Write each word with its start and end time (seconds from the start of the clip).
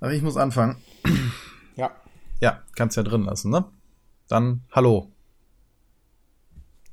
Aber 0.00 0.12
ich 0.12 0.22
muss 0.22 0.36
anfangen. 0.36 0.76
Ja. 1.76 1.90
Ja, 2.40 2.62
kannst 2.74 2.96
ja 2.96 3.02
drin 3.02 3.24
lassen, 3.24 3.50
ne? 3.50 3.64
Dann 4.28 4.62
hallo. 4.72 5.10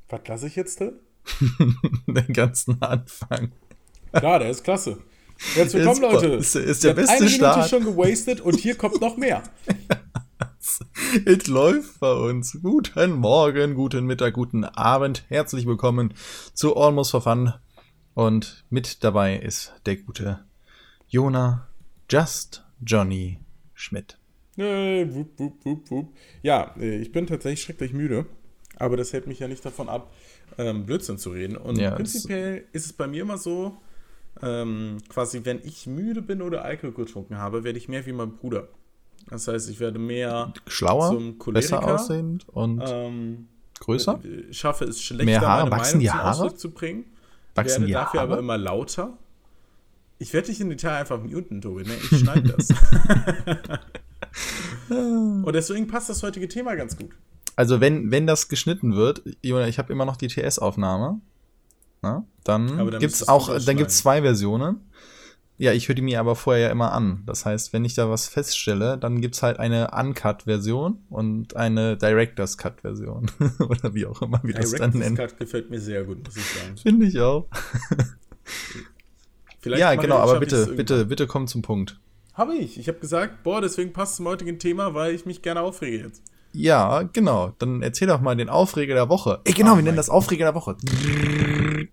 Was 0.08 0.20
lasse 0.26 0.46
ich 0.46 0.56
jetzt 0.56 0.80
drin? 0.80 0.92
Den 2.06 2.32
ganzen 2.32 2.80
Anfang. 2.82 3.52
Ja, 4.14 4.38
der 4.38 4.50
ist 4.50 4.64
klasse. 4.64 4.98
Herzlich 5.54 5.84
willkommen, 5.84 6.02
Ist- 6.04 6.12
Leute. 6.22 6.26
ist- 6.34 6.54
ist 6.56 6.84
der 6.84 6.94
beste 6.94 7.12
eine 7.12 7.20
Minute 7.26 7.36
Start. 7.36 7.70
schon 7.70 7.84
gewastet 7.84 8.40
und 8.40 8.56
hier 8.58 8.76
kommt 8.76 9.00
noch 9.00 9.16
mehr. 9.16 9.42
Es 11.24 11.46
läuft 11.46 11.98
bei 12.00 12.12
uns. 12.12 12.58
Guten 12.62 13.12
Morgen, 13.12 13.74
guten 13.74 14.04
Mittag, 14.04 14.34
guten 14.34 14.64
Abend. 14.64 15.24
Herzlich 15.28 15.66
willkommen 15.66 16.12
zu 16.52 16.76
Almost 16.76 17.12
for 17.12 17.22
Fun. 17.22 17.54
Und 18.14 18.64
mit 18.68 19.02
dabei 19.02 19.36
ist 19.38 19.72
der 19.86 19.96
gute 19.96 20.44
Jona 21.08 21.66
Just 22.10 22.64
Johnny 22.84 23.38
Schmidt. 23.74 24.18
Äh, 24.56 25.06
wup, 25.14 25.30
wup, 25.38 25.64
wup, 25.64 25.90
wup. 25.90 26.08
Ja, 26.42 26.74
äh, 26.78 26.96
ich 26.98 27.12
bin 27.12 27.26
tatsächlich 27.26 27.62
schrecklich 27.62 27.92
müde, 27.92 28.26
aber 28.76 28.96
das 28.96 29.12
hält 29.12 29.26
mich 29.26 29.38
ja 29.38 29.48
nicht 29.48 29.64
davon 29.64 29.88
ab, 29.88 30.12
ähm, 30.58 30.84
Blödsinn 30.86 31.18
zu 31.18 31.30
reden. 31.30 31.56
Und 31.56 31.78
Ja, 31.78 31.92
prinzipiell 31.92 32.64
ist 32.72 32.86
es 32.86 32.92
bei 32.92 33.06
mir 33.06 33.22
immer 33.22 33.38
so, 33.38 33.76
ähm, 34.42 34.98
quasi, 35.08 35.40
wenn 35.44 35.60
ich 35.64 35.86
müde 35.86 36.22
bin 36.22 36.42
oder 36.42 36.64
Alkohol 36.64 36.92
getrunken 36.92 37.38
habe, 37.38 37.64
werde 37.64 37.78
ich 37.78 37.88
mehr 37.88 38.04
wie 38.06 38.12
mein 38.12 38.36
Bruder. 38.36 38.68
Das 39.30 39.46
heißt, 39.46 39.68
ich 39.68 39.78
werde 39.78 39.98
mehr 39.98 40.52
Schlauer, 40.66 41.08
zum 41.10 41.38
besser 41.52 41.76
Choleriker. 41.78 41.94
aussehend 41.94 42.48
und 42.48 42.82
ähm, 42.86 43.48
größer. 43.80 44.20
äh, 44.24 44.52
schaffe 44.52 44.84
es 44.86 45.00
schlechter, 45.02 45.24
Mehr 45.24 45.40
Haare? 45.40 45.62
meine 45.68 45.76
Wachsen 45.76 45.98
Meinung 45.98 46.00
die 46.00 46.06
zum 46.08 46.18
Haare? 46.18 46.30
Ausdruck 46.44 46.58
zu 46.58 46.70
bringen. 46.70 47.04
Wachsen 47.54 47.72
werde 47.74 47.86
die 47.86 47.92
dafür 47.92 48.20
Haare? 48.20 48.32
aber 48.32 48.38
immer 48.40 48.56
lauter. 48.58 49.18
Ich 50.18 50.32
werde 50.32 50.48
dich 50.48 50.60
in 50.60 50.68
Detail 50.68 50.96
einfach 50.96 51.22
muten, 51.22 51.60
Tobi, 51.60 51.84
ne? 51.84 51.94
Ich 52.10 52.18
schneide 52.18 52.54
das. 52.56 52.68
Und 54.88 55.52
deswegen 55.52 55.86
passt 55.86 56.08
das 56.08 56.22
heutige 56.22 56.48
Thema 56.48 56.74
ganz 56.74 56.96
gut. 56.96 57.10
Also 57.56 57.80
wenn, 57.80 58.10
wenn 58.10 58.26
das 58.26 58.48
geschnitten 58.48 58.94
wird, 58.94 59.22
Jona, 59.42 59.68
ich 59.68 59.78
habe 59.78 59.92
immer 59.92 60.04
noch 60.04 60.16
die 60.16 60.28
TS-Aufnahme, 60.28 61.20
na, 62.02 62.24
dann, 62.44 62.68
dann 62.68 62.86
müsstest 62.86 63.22
du 63.22 63.32
auch, 63.32 63.58
dann 63.58 63.76
gibt's 63.76 63.98
zwei 63.98 64.22
Versionen. 64.22 64.80
Ja, 65.56 65.72
ich 65.72 65.88
höre 65.88 65.96
die 65.96 66.02
mir 66.02 66.20
aber 66.20 66.36
vorher 66.36 66.68
ja 66.68 66.70
immer 66.70 66.92
an. 66.92 67.24
Das 67.26 67.44
heißt, 67.44 67.72
wenn 67.72 67.84
ich 67.84 67.94
da 67.94 68.08
was 68.08 68.28
feststelle, 68.28 68.96
dann 68.96 69.20
gibt's 69.20 69.42
halt 69.42 69.58
eine 69.58 69.90
Uncut-Version 69.90 70.98
und 71.10 71.56
eine 71.56 71.96
Director's 71.96 72.58
Cut-Version. 72.58 73.28
Oder 73.58 73.92
wie 73.92 74.06
auch 74.06 74.22
immer 74.22 74.40
wir 74.44 74.54
das 74.54 74.70
dann 74.70 74.92
Director's 74.92 74.94
nennen. 74.94 75.16
Cut 75.16 75.36
gefällt 75.36 75.68
mir 75.68 75.80
sehr 75.80 76.04
gut, 76.04 76.24
muss 76.24 76.36
ich 76.36 76.44
sagen. 76.44 76.76
Finde 76.76 77.06
ich 77.06 77.18
auch. 77.18 77.48
Vielleicht 79.68 79.80
ja, 79.80 79.94
genau, 79.94 80.16
aber 80.16 80.40
bitte, 80.40 80.66
bitte, 80.66 81.04
bitte 81.04 81.26
komm 81.26 81.46
zum 81.46 81.62
Punkt. 81.62 81.98
Habe 82.34 82.54
ich. 82.56 82.78
Ich 82.78 82.88
habe 82.88 82.98
gesagt, 82.98 83.42
boah, 83.42 83.60
deswegen 83.60 83.92
passt 83.92 84.12
es 84.12 84.16
zum 84.16 84.26
heutigen 84.26 84.58
Thema, 84.58 84.94
weil 84.94 85.14
ich 85.14 85.26
mich 85.26 85.42
gerne 85.42 85.60
aufrege 85.60 86.04
jetzt. 86.04 86.22
Ja, 86.52 87.02
genau. 87.02 87.54
Dann 87.58 87.82
erzähl 87.82 88.08
doch 88.08 88.20
mal 88.20 88.34
den 88.36 88.48
Aufreger 88.48 88.94
der 88.94 89.08
Woche. 89.08 89.40
Ey, 89.44 89.52
genau, 89.52 89.74
Oh 89.74 89.76
wir 89.76 89.82
nennen 89.82 89.96
das 89.96 90.08
Aufreger 90.08 90.46
der 90.46 90.54
Woche. 90.54 90.76
Ding! 90.82 91.88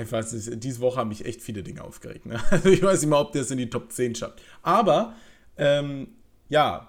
Ich 0.00 0.10
weiß 0.10 0.32
nicht, 0.32 0.64
diese 0.64 0.80
Woche 0.80 1.00
haben 1.00 1.08
mich 1.08 1.26
echt 1.26 1.42
viele 1.42 1.62
Dinge 1.62 1.84
aufgeregt. 1.84 2.24
Ne? 2.24 2.40
Also 2.50 2.68
ich 2.70 2.82
weiß 2.82 3.02
nicht 3.02 3.10
mal, 3.10 3.20
ob 3.20 3.32
der 3.32 3.42
es 3.42 3.50
in 3.50 3.58
die 3.58 3.68
Top 3.68 3.92
10 3.92 4.14
schafft. 4.14 4.40
Aber, 4.62 5.14
ähm, 5.58 6.08
ja, 6.48 6.88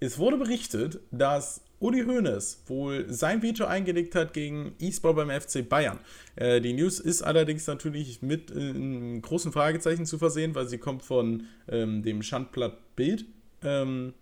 es 0.00 0.18
wurde 0.18 0.36
berichtet, 0.36 1.00
dass 1.10 1.62
Uli 1.82 2.04
Hoeneß 2.04 2.62
wohl 2.66 3.06
sein 3.08 3.42
Veto 3.42 3.64
eingelegt 3.64 4.14
hat 4.14 4.32
gegen 4.32 4.74
E-Sport 4.78 5.16
beim 5.16 5.30
FC 5.30 5.68
Bayern. 5.68 5.98
Äh, 6.36 6.60
die 6.60 6.72
News 6.74 7.00
ist 7.00 7.22
allerdings 7.22 7.66
natürlich 7.66 8.22
mit 8.22 8.52
äh, 8.52 9.18
großen 9.20 9.50
Fragezeichen 9.50 10.06
zu 10.06 10.16
versehen, 10.16 10.54
weil 10.54 10.68
sie 10.68 10.78
kommt 10.78 11.02
von 11.02 11.46
ähm, 11.68 12.02
dem 12.02 12.22
Schandblatt 12.22 12.94
Bild. 12.94 13.24
Ähm, 13.64 14.14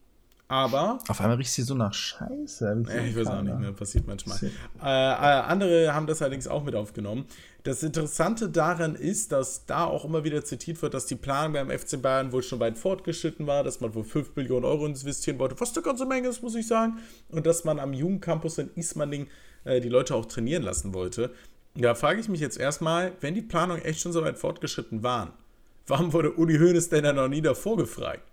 aber 0.50 0.98
Auf 1.06 1.20
einmal 1.20 1.36
riecht 1.36 1.52
sie 1.52 1.62
so 1.62 1.76
nach 1.76 1.94
Scheiße. 1.94 2.84
ja, 2.88 3.04
ich 3.04 3.14
weiß 3.14 3.28
auch 3.28 3.42
nicht, 3.42 3.56
ne? 3.56 3.72
passiert 3.72 4.08
manchmal. 4.08 4.36
Äh, 4.42 4.48
äh, 4.82 4.86
andere 4.88 5.94
haben 5.94 6.08
das 6.08 6.22
allerdings 6.22 6.48
auch 6.48 6.64
mit 6.64 6.74
aufgenommen. 6.74 7.26
Das 7.62 7.84
Interessante 7.84 8.48
daran 8.48 8.96
ist, 8.96 9.30
dass 9.30 9.64
da 9.66 9.84
auch 9.84 10.04
immer 10.04 10.24
wieder 10.24 10.44
zitiert 10.44 10.82
wird, 10.82 10.92
dass 10.92 11.06
die 11.06 11.14
Planung 11.14 11.52
beim 11.52 11.70
FC 11.70 12.02
Bayern 12.02 12.32
wohl 12.32 12.42
schon 12.42 12.58
weit 12.58 12.78
fortgeschritten 12.78 13.46
war, 13.46 13.62
dass 13.62 13.80
man 13.80 13.94
wohl 13.94 14.02
5 14.02 14.34
Millionen 14.34 14.64
Euro 14.64 14.86
investieren 14.86 15.38
wollte, 15.38 15.54
was 15.60 15.72
eine 15.76 15.84
ganze 15.84 16.04
Menge 16.04 16.26
ist, 16.26 16.42
muss 16.42 16.56
ich 16.56 16.66
sagen, 16.66 16.98
und 17.28 17.46
dass 17.46 17.62
man 17.62 17.78
am 17.78 17.92
Jugendcampus 17.92 18.58
in 18.58 18.70
Ismaning 18.74 19.28
äh, 19.62 19.80
die 19.80 19.88
Leute 19.88 20.16
auch 20.16 20.26
trainieren 20.26 20.64
lassen 20.64 20.94
wollte. 20.94 21.30
Da 21.76 21.94
frage 21.94 22.18
ich 22.18 22.28
mich 22.28 22.40
jetzt 22.40 22.58
erstmal, 22.58 23.12
wenn 23.20 23.34
die 23.34 23.42
Planungen 23.42 23.84
echt 23.84 24.00
schon 24.00 24.12
so 24.12 24.24
weit 24.24 24.36
fortgeschritten 24.36 25.04
waren, 25.04 25.30
warum 25.86 26.12
wurde 26.12 26.32
Uli 26.32 26.58
Hoeneß 26.58 26.88
denn 26.88 27.04
dann 27.04 27.14
noch 27.14 27.28
nie 27.28 27.40
davor 27.40 27.76
gefragt? 27.76 28.24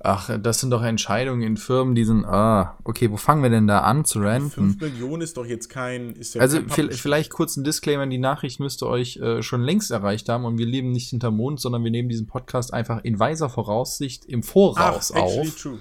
Ach, 0.00 0.30
das 0.40 0.60
sind 0.60 0.70
doch 0.70 0.82
Entscheidungen 0.82 1.42
in 1.42 1.56
Firmen, 1.56 1.96
die 1.96 2.04
sind, 2.04 2.24
ah, 2.24 2.78
okay, 2.84 3.10
wo 3.10 3.16
fangen 3.16 3.42
wir 3.42 3.50
denn 3.50 3.66
da 3.66 3.80
an 3.80 4.04
zu 4.04 4.20
5 4.20 4.26
ranten? 4.26 4.76
Millionen 4.80 5.22
ist 5.22 5.36
doch 5.36 5.44
jetzt 5.44 5.68
kein. 5.68 6.12
Ist 6.12 6.36
ja 6.36 6.40
Also 6.40 6.62
kein 6.62 6.92
vielleicht 6.92 7.30
kurz 7.30 7.56
ein 7.56 7.64
Disclaimer, 7.64 8.06
die 8.06 8.18
Nachricht 8.18 8.60
müsste 8.60 8.86
euch 8.86 9.16
äh, 9.16 9.42
schon 9.42 9.62
längst 9.62 9.90
erreicht 9.90 10.28
haben 10.28 10.44
und 10.44 10.56
wir 10.56 10.66
leben 10.66 10.92
nicht 10.92 11.10
hinterm 11.10 11.36
Mond, 11.36 11.60
sondern 11.60 11.82
wir 11.82 11.90
nehmen 11.90 12.08
diesen 12.08 12.28
Podcast 12.28 12.72
einfach 12.72 13.02
in 13.02 13.18
weiser 13.18 13.48
Voraussicht 13.48 14.24
im 14.26 14.44
Voraus 14.44 15.10
actually 15.10 15.48
auf. 15.48 15.56
true. 15.56 15.78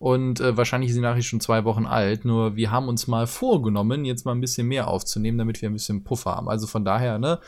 Und 0.00 0.40
äh, 0.40 0.56
wahrscheinlich 0.56 0.88
ist 0.88 0.96
die 0.96 1.02
Nachricht 1.02 1.28
schon 1.28 1.40
zwei 1.40 1.64
Wochen 1.64 1.84
alt, 1.84 2.24
nur 2.24 2.56
wir 2.56 2.70
haben 2.70 2.88
uns 2.88 3.06
mal 3.06 3.26
vorgenommen, 3.26 4.06
jetzt 4.06 4.24
mal 4.24 4.32
ein 4.32 4.40
bisschen 4.40 4.66
mehr 4.66 4.88
aufzunehmen, 4.88 5.36
damit 5.36 5.60
wir 5.60 5.68
ein 5.68 5.74
bisschen 5.74 6.04
Puffer 6.04 6.36
haben. 6.36 6.48
Also 6.48 6.66
von 6.66 6.86
daher, 6.86 7.18
ne, 7.18 7.38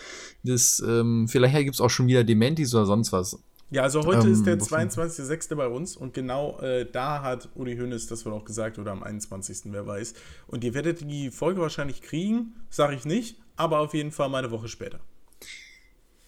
das, 0.44 0.84
ähm, 0.86 1.28
vielleicht 1.28 1.56
gibt's 1.56 1.80
auch 1.80 1.88
schon 1.88 2.08
wieder 2.08 2.24
Dementis 2.24 2.74
oder 2.74 2.84
sonst 2.84 3.10
was. 3.10 3.42
Ja, 3.72 3.82
also 3.84 4.04
heute 4.04 4.26
Ähm, 4.26 4.32
ist 4.34 4.44
der 4.44 4.58
wovon- 4.60 4.90
22.06. 4.90 5.54
bei 5.56 5.66
uns 5.66 5.96
und 5.96 6.12
genau 6.12 6.58
äh, 6.60 6.84
da 6.90 7.22
hat 7.22 7.48
Uli 7.54 7.76
Hoeneß, 7.76 8.06
das 8.06 8.24
wird 8.26 8.34
auch 8.34 8.44
gesagt, 8.44 8.78
oder 8.78 8.92
am 8.92 9.02
21., 9.02 9.72
wer 9.72 9.86
weiß. 9.86 10.12
Und 10.46 10.62
ihr 10.62 10.74
werdet 10.74 11.00
die 11.00 11.30
Folge 11.30 11.62
wahrscheinlich 11.62 12.02
kriegen, 12.02 12.54
sage 12.68 12.94
ich 12.94 13.06
nicht, 13.06 13.40
aber 13.56 13.80
auf 13.80 13.94
jeden 13.94 14.10
Fall 14.12 14.28
mal 14.28 14.38
eine 14.44 14.50
Woche 14.50 14.68
später. 14.68 15.00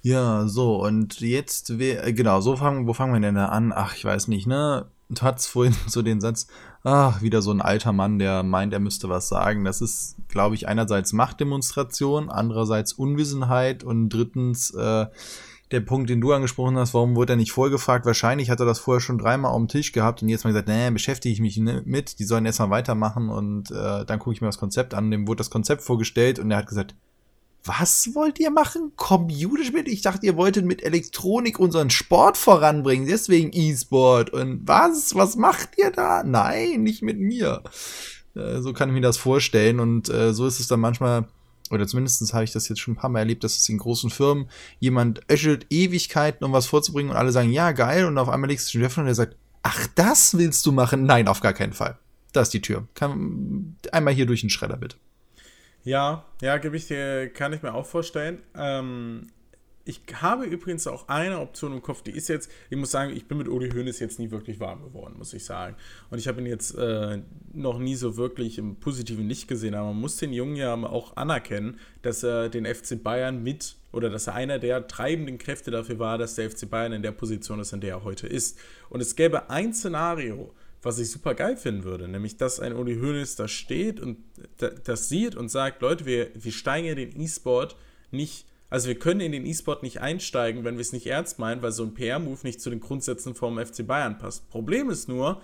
Ja, 0.00 0.46
so, 0.48 0.82
und 0.82 1.20
jetzt, 1.20 1.78
wär- 1.78 2.06
äh, 2.06 2.12
genau, 2.14 2.40
so 2.40 2.56
fangen, 2.56 2.86
wo 2.86 2.92
fangen 2.94 3.12
wir 3.14 3.20
denn 3.20 3.34
da 3.34 3.46
an? 3.46 3.72
Ach, 3.74 3.94
ich 3.94 4.04
weiß 4.04 4.28
nicht, 4.28 4.46
ne? 4.46 4.86
Hattest 5.20 5.48
vorhin 5.48 5.74
so 5.86 6.00
den 6.00 6.22
Satz, 6.22 6.46
ach, 6.82 7.20
wieder 7.20 7.42
so 7.42 7.50
ein 7.50 7.60
alter 7.60 7.92
Mann, 7.92 8.18
der 8.18 8.42
meint, 8.42 8.72
er 8.72 8.80
müsste 8.80 9.10
was 9.10 9.28
sagen. 9.28 9.64
Das 9.64 9.82
ist, 9.82 10.16
glaube 10.28 10.54
ich, 10.54 10.66
einerseits 10.66 11.12
Machtdemonstration, 11.12 12.30
andererseits 12.30 12.94
Unwissenheit 12.94 13.84
und 13.84 14.08
drittens, 14.08 14.70
äh, 14.74 15.06
der 15.70 15.80
Punkt, 15.80 16.10
den 16.10 16.20
du 16.20 16.32
angesprochen 16.32 16.76
hast, 16.76 16.94
warum 16.94 17.16
wurde 17.16 17.32
er 17.34 17.36
nicht 17.36 17.52
vorgefragt? 17.52 18.06
Wahrscheinlich 18.06 18.50
hat 18.50 18.60
er 18.60 18.66
das 18.66 18.78
vorher 18.78 19.00
schon 19.00 19.18
dreimal 19.18 19.50
auf 19.50 19.58
dem 19.58 19.68
Tisch 19.68 19.92
gehabt 19.92 20.22
und 20.22 20.28
jetzt 20.28 20.44
mal 20.44 20.50
gesagt, 20.50 20.68
nee, 20.68 20.90
beschäftige 20.90 21.32
ich 21.32 21.40
mich 21.40 21.56
ne- 21.56 21.82
mit, 21.84 22.18
die 22.18 22.24
sollen 22.24 22.46
erstmal 22.46 22.70
weitermachen 22.70 23.28
und 23.28 23.70
äh, 23.70 24.04
dann 24.04 24.18
gucke 24.18 24.34
ich 24.34 24.40
mir 24.40 24.48
das 24.48 24.58
Konzept 24.58 24.94
an. 24.94 25.10
Dem 25.10 25.26
wurde 25.26 25.38
das 25.38 25.50
Konzept 25.50 25.82
vorgestellt 25.82 26.38
und 26.38 26.50
er 26.50 26.58
hat 26.58 26.66
gesagt, 26.66 26.94
was 27.64 28.10
wollt 28.14 28.38
ihr 28.38 28.50
machen? 28.50 28.92
Computerspiele? 28.96 29.88
Ich 29.88 30.02
dachte, 30.02 30.26
ihr 30.26 30.36
wolltet 30.36 30.66
mit 30.66 30.82
Elektronik 30.82 31.58
unseren 31.58 31.88
Sport 31.88 32.36
voranbringen, 32.36 33.06
deswegen 33.06 33.50
E-Sport. 33.52 34.30
Und 34.30 34.68
was? 34.68 35.14
Was 35.14 35.36
macht 35.36 35.70
ihr 35.78 35.90
da? 35.90 36.22
Nein, 36.24 36.82
nicht 36.82 37.02
mit 37.02 37.18
mir. 37.18 37.62
Äh, 38.34 38.60
so 38.60 38.74
kann 38.74 38.90
ich 38.90 38.94
mir 38.94 39.00
das 39.00 39.16
vorstellen. 39.16 39.80
Und 39.80 40.10
äh, 40.10 40.34
so 40.34 40.46
ist 40.46 40.60
es 40.60 40.68
dann 40.68 40.80
manchmal, 40.80 41.24
oder 41.70 41.86
zumindest 41.86 42.32
habe 42.34 42.44
ich 42.44 42.52
das 42.52 42.68
jetzt 42.68 42.80
schon 42.80 42.94
ein 42.94 42.96
paar 42.96 43.10
Mal 43.10 43.20
erlebt, 43.20 43.42
dass 43.42 43.56
es 43.56 43.68
in 43.68 43.78
großen 43.78 44.10
Firmen 44.10 44.48
jemand 44.80 45.22
öschelt 45.30 45.66
Ewigkeiten, 45.70 46.44
um 46.44 46.52
was 46.52 46.66
vorzubringen 46.66 47.10
und 47.10 47.16
alle 47.16 47.32
sagen, 47.32 47.50
ja, 47.50 47.72
geil. 47.72 48.04
Und 48.04 48.18
auf 48.18 48.28
einmal 48.28 48.50
legst 48.50 48.72
du 48.72 48.78
den 48.78 48.84
Chef 48.84 48.98
und 48.98 49.06
der 49.06 49.14
sagt, 49.14 49.36
ach, 49.62 49.86
das 49.94 50.36
willst 50.36 50.66
du 50.66 50.72
machen? 50.72 51.04
Nein, 51.04 51.26
auf 51.26 51.40
gar 51.40 51.54
keinen 51.54 51.72
Fall. 51.72 51.98
Da 52.32 52.42
ist 52.42 52.52
die 52.52 52.60
Tür. 52.60 52.86
Kann, 52.94 53.76
einmal 53.92 54.12
hier 54.12 54.26
durch 54.26 54.42
den 54.42 54.50
Schredder, 54.50 54.76
bitte. 54.76 54.96
Ja, 55.84 56.24
ja, 56.40 56.58
gebe 56.58 56.76
ich 56.76 56.86
dir, 56.86 57.28
kann 57.30 57.52
ich 57.52 57.62
mir 57.62 57.74
auch 57.74 57.86
vorstellen. 57.86 58.42
Ähm, 58.56 59.28
ich 59.84 60.00
habe 60.22 60.44
übrigens 60.46 60.86
auch 60.86 61.08
eine 61.08 61.40
Option 61.40 61.72
im 61.72 61.82
Kopf, 61.82 62.00
die 62.02 62.12
ist 62.12 62.28
jetzt, 62.28 62.50
ich 62.70 62.76
muss 62.76 62.90
sagen, 62.90 63.14
ich 63.14 63.26
bin 63.28 63.36
mit 63.38 63.48
Uli 63.48 63.70
Hoeneß 63.70 63.98
jetzt 64.00 64.18
nie 64.18 64.30
wirklich 64.30 64.58
warm 64.60 64.82
geworden, 64.82 65.14
muss 65.18 65.34
ich 65.34 65.44
sagen. 65.44 65.76
Und 66.10 66.18
ich 66.18 66.26
habe 66.26 66.40
ihn 66.40 66.46
jetzt 66.46 66.74
äh, 66.76 67.20
noch 67.52 67.78
nie 67.78 67.94
so 67.94 68.16
wirklich 68.16 68.56
im 68.58 68.76
positiven 68.76 69.28
Licht 69.28 69.46
gesehen, 69.46 69.74
aber 69.74 69.88
man 69.88 70.00
muss 70.00 70.16
den 70.16 70.32
Jungen 70.32 70.56
ja 70.56 70.74
auch 70.74 71.16
anerkennen, 71.16 71.78
dass 72.02 72.22
er 72.22 72.48
den 72.48 72.64
FC 72.66 73.02
Bayern 73.02 73.42
mit 73.42 73.76
oder 73.92 74.08
dass 74.10 74.26
er 74.26 74.34
einer 74.34 74.58
der 74.58 74.88
treibenden 74.88 75.38
Kräfte 75.38 75.70
dafür 75.70 75.98
war, 75.98 76.18
dass 76.18 76.34
der 76.34 76.50
FC 76.50 76.68
Bayern 76.68 76.92
in 76.92 77.02
der 77.02 77.12
Position 77.12 77.60
ist, 77.60 77.72
in 77.72 77.80
der 77.80 77.96
er 77.96 78.04
heute 78.04 78.26
ist. 78.26 78.58
Und 78.88 79.00
es 79.00 79.14
gäbe 79.16 79.50
ein 79.50 79.74
Szenario, 79.74 80.52
was 80.82 80.98
ich 80.98 81.10
super 81.10 81.34
geil 81.34 81.56
finden 81.56 81.84
würde, 81.84 82.08
nämlich 82.08 82.36
dass 82.36 82.58
ein 82.58 82.74
Uli 82.74 82.96
Hoeneß 82.96 83.36
da 83.36 83.48
steht 83.48 84.00
und 84.00 84.16
da- 84.58 84.70
das 84.70 85.08
sieht 85.08 85.34
und 85.36 85.48
sagt, 85.50 85.82
Leute, 85.82 86.06
wir, 86.06 86.28
wir 86.34 86.52
steigen 86.52 86.88
in 86.88 86.96
den 86.96 87.20
E-Sport 87.20 87.76
nicht, 88.10 88.46
also 88.70 88.88
wir 88.88 88.98
können 88.98 89.20
in 89.20 89.32
den 89.32 89.46
E-Sport 89.46 89.82
nicht 89.82 90.00
einsteigen, 90.00 90.64
wenn 90.64 90.74
wir 90.74 90.80
es 90.80 90.92
nicht 90.92 91.06
ernst 91.06 91.38
meinen, 91.38 91.62
weil 91.62 91.72
so 91.72 91.84
ein 91.84 91.94
PR-Move 91.94 92.40
nicht 92.42 92.60
zu 92.60 92.70
den 92.70 92.80
Grundsätzen 92.80 93.34
vom 93.34 93.58
FC 93.58 93.86
Bayern 93.86 94.18
passt. 94.18 94.48
Problem 94.50 94.90
ist 94.90 95.08
nur, 95.08 95.40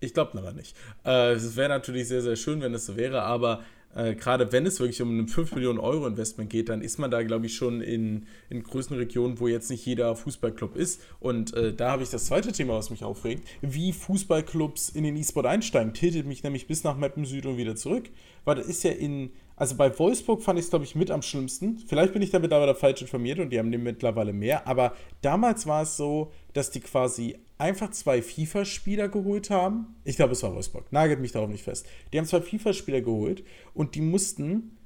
ich 0.00 0.14
glaube 0.14 0.38
aber 0.38 0.52
nicht. 0.52 0.76
Äh, 1.04 1.32
es 1.32 1.56
wäre 1.56 1.68
natürlich 1.68 2.08
sehr, 2.08 2.22
sehr 2.22 2.36
schön, 2.36 2.60
wenn 2.60 2.74
es 2.74 2.86
so 2.86 2.96
wäre, 2.96 3.22
aber 3.22 3.62
äh, 3.94 4.14
gerade 4.14 4.52
wenn 4.52 4.64
es 4.66 4.80
wirklich 4.80 5.02
um 5.02 5.18
ein 5.18 5.28
5 5.28 5.54
Millionen 5.54 5.78
Euro 5.78 6.06
Investment 6.06 6.50
geht, 6.50 6.68
dann 6.68 6.82
ist 6.82 6.98
man 6.98 7.10
da, 7.10 7.22
glaube 7.22 7.46
ich, 7.46 7.56
schon 7.56 7.80
in, 7.80 8.26
in 8.48 8.62
größeren 8.62 8.96
Regionen, 8.96 9.38
wo 9.38 9.48
jetzt 9.48 9.70
nicht 9.70 9.84
jeder 9.84 10.16
Fußballclub 10.16 10.76
ist. 10.76 11.02
Und 11.20 11.54
äh, 11.54 11.74
da 11.74 11.92
habe 11.92 12.02
ich 12.02 12.10
das 12.10 12.26
zweite 12.26 12.52
Thema, 12.52 12.74
was 12.74 12.90
mich 12.90 13.04
aufregt, 13.04 13.46
wie 13.60 13.92
Fußballclubs 13.92 14.88
in 14.90 15.04
den 15.04 15.16
E-Sport 15.16 15.46
einsteigen. 15.46 15.92
Tiltet 15.92 16.26
mich 16.26 16.42
nämlich 16.42 16.66
bis 16.66 16.84
nach 16.84 16.96
Mappen 16.96 17.24
Süd 17.24 17.46
und 17.46 17.56
wieder 17.58 17.76
zurück. 17.76 18.08
Weil 18.44 18.56
das 18.56 18.66
ist 18.66 18.82
ja 18.82 18.92
in, 18.92 19.30
also 19.62 19.76
bei 19.76 19.96
Wolfsburg 19.96 20.42
fand 20.42 20.58
ich 20.58 20.64
es, 20.64 20.70
glaube 20.70 20.84
ich, 20.84 20.96
mit 20.96 21.12
am 21.12 21.22
schlimmsten. 21.22 21.78
Vielleicht 21.86 22.12
bin 22.12 22.20
ich 22.20 22.30
damit 22.30 22.52
aber 22.52 22.74
falsch 22.74 23.00
informiert 23.00 23.38
und 23.38 23.50
die 23.50 23.60
haben 23.60 23.70
mittlerweile 23.70 24.32
mehr. 24.32 24.66
Aber 24.66 24.92
damals 25.20 25.68
war 25.68 25.82
es 25.82 25.96
so, 25.96 26.32
dass 26.52 26.72
die 26.72 26.80
quasi 26.80 27.38
einfach 27.58 27.92
zwei 27.92 28.22
FIFA-Spieler 28.22 29.08
geholt 29.08 29.50
haben. 29.50 29.94
Ich 30.02 30.16
glaube, 30.16 30.32
es 30.32 30.42
war 30.42 30.52
Wolfsburg. 30.52 30.90
Nagelt 30.90 31.20
mich 31.20 31.30
darauf 31.30 31.48
nicht 31.48 31.62
fest. 31.62 31.86
Die 32.12 32.18
haben 32.18 32.26
zwei 32.26 32.40
FIFA-Spieler 32.40 33.02
geholt 33.02 33.44
und 33.72 33.94
die 33.94 34.00
mussten 34.00 34.78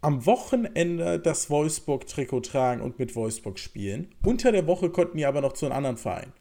am 0.00 0.24
Wochenende 0.24 1.18
das 1.18 1.50
Wolfsburg-Trikot 1.50 2.40
tragen 2.40 2.80
und 2.80 2.98
mit 2.98 3.14
Wolfsburg 3.14 3.58
spielen. 3.58 4.08
Unter 4.24 4.52
der 4.52 4.66
Woche 4.66 4.88
konnten 4.88 5.18
die 5.18 5.26
aber 5.26 5.42
noch 5.42 5.52
zu 5.52 5.66
einem 5.66 5.76
anderen 5.76 5.98
Verein. 5.98 6.32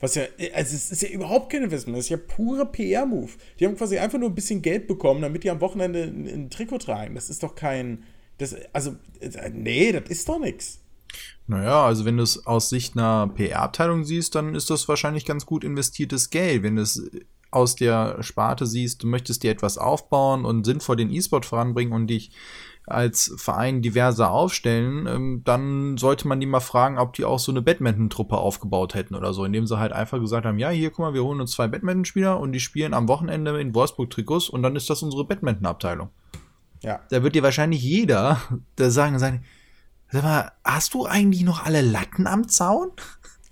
Was 0.00 0.14
ja, 0.14 0.24
also 0.54 0.76
es 0.76 0.92
ist 0.92 1.02
ja 1.02 1.08
überhaupt 1.08 1.50
kein 1.50 1.64
Investment, 1.64 1.98
das 1.98 2.04
ist 2.04 2.10
ja 2.10 2.16
pure 2.16 2.66
PR-Move. 2.66 3.32
Die 3.58 3.66
haben 3.66 3.76
quasi 3.76 3.98
einfach 3.98 4.18
nur 4.18 4.28
ein 4.28 4.34
bisschen 4.34 4.62
Geld 4.62 4.86
bekommen, 4.86 5.22
damit 5.22 5.42
die 5.42 5.50
am 5.50 5.60
Wochenende 5.60 6.04
ein, 6.04 6.26
ein 6.26 6.50
Trikot 6.50 6.78
tragen. 6.78 7.14
Das 7.16 7.30
ist 7.30 7.42
doch 7.42 7.56
kein, 7.56 8.04
das, 8.38 8.54
also, 8.72 8.94
nee, 9.52 9.90
das 9.90 10.08
ist 10.08 10.28
doch 10.28 10.38
nichts. 10.38 10.80
Naja, 11.46 11.84
also 11.84 12.04
wenn 12.04 12.18
du 12.18 12.22
es 12.22 12.46
aus 12.46 12.68
Sicht 12.68 12.96
einer 12.96 13.28
PR-Abteilung 13.28 14.04
siehst, 14.04 14.34
dann 14.34 14.54
ist 14.54 14.70
das 14.70 14.86
wahrscheinlich 14.88 15.24
ganz 15.24 15.46
gut 15.46 15.64
investiertes 15.64 16.30
Geld. 16.30 16.62
Wenn 16.62 16.76
du 16.76 16.82
es 16.82 17.10
aus 17.50 17.74
der 17.74 18.22
Sparte 18.22 18.66
siehst, 18.66 19.02
du 19.02 19.06
möchtest 19.06 19.42
dir 19.42 19.50
etwas 19.50 19.78
aufbauen 19.78 20.44
und 20.44 20.64
sinnvoll 20.64 20.96
den 20.96 21.10
E-Sport 21.10 21.46
voranbringen 21.46 21.94
und 21.94 22.06
dich 22.08 22.30
als 22.90 23.34
Verein 23.36 23.82
diverser 23.82 24.30
aufstellen, 24.30 25.06
ähm, 25.06 25.42
dann 25.44 25.96
sollte 25.96 26.26
man 26.26 26.40
die 26.40 26.46
mal 26.46 26.60
fragen, 26.60 26.98
ob 26.98 27.14
die 27.14 27.24
auch 27.24 27.38
so 27.38 27.52
eine 27.52 27.62
Badminton-Truppe 27.62 28.36
aufgebaut 28.36 28.94
hätten 28.94 29.14
oder 29.14 29.32
so, 29.32 29.44
indem 29.44 29.66
sie 29.66 29.78
halt 29.78 29.92
einfach 29.92 30.18
gesagt 30.18 30.46
haben, 30.46 30.58
ja, 30.58 30.70
hier, 30.70 30.90
guck 30.90 31.00
mal, 31.00 31.14
wir 31.14 31.24
holen 31.24 31.40
uns 31.40 31.52
zwei 31.52 31.68
Badminton-Spieler 31.68 32.38
und 32.38 32.52
die 32.52 32.60
spielen 32.60 32.94
am 32.94 33.08
Wochenende 33.08 33.60
in 33.60 33.74
Wolfsburg-Trikots 33.74 34.48
und 34.48 34.62
dann 34.62 34.76
ist 34.76 34.90
das 34.90 35.02
unsere 35.02 35.24
Badminton-Abteilung. 35.24 36.10
Ja. 36.82 37.00
Da 37.10 37.22
wird 37.22 37.34
dir 37.34 37.42
wahrscheinlich 37.42 37.82
jeder 37.82 38.40
da 38.76 38.90
sagen, 38.90 39.18
sagen, 39.18 39.44
sag 40.10 40.22
mal, 40.22 40.52
hast 40.64 40.94
du 40.94 41.06
eigentlich 41.06 41.42
noch 41.42 41.64
alle 41.64 41.82
Latten 41.82 42.26
am 42.26 42.48
Zaun? 42.48 42.90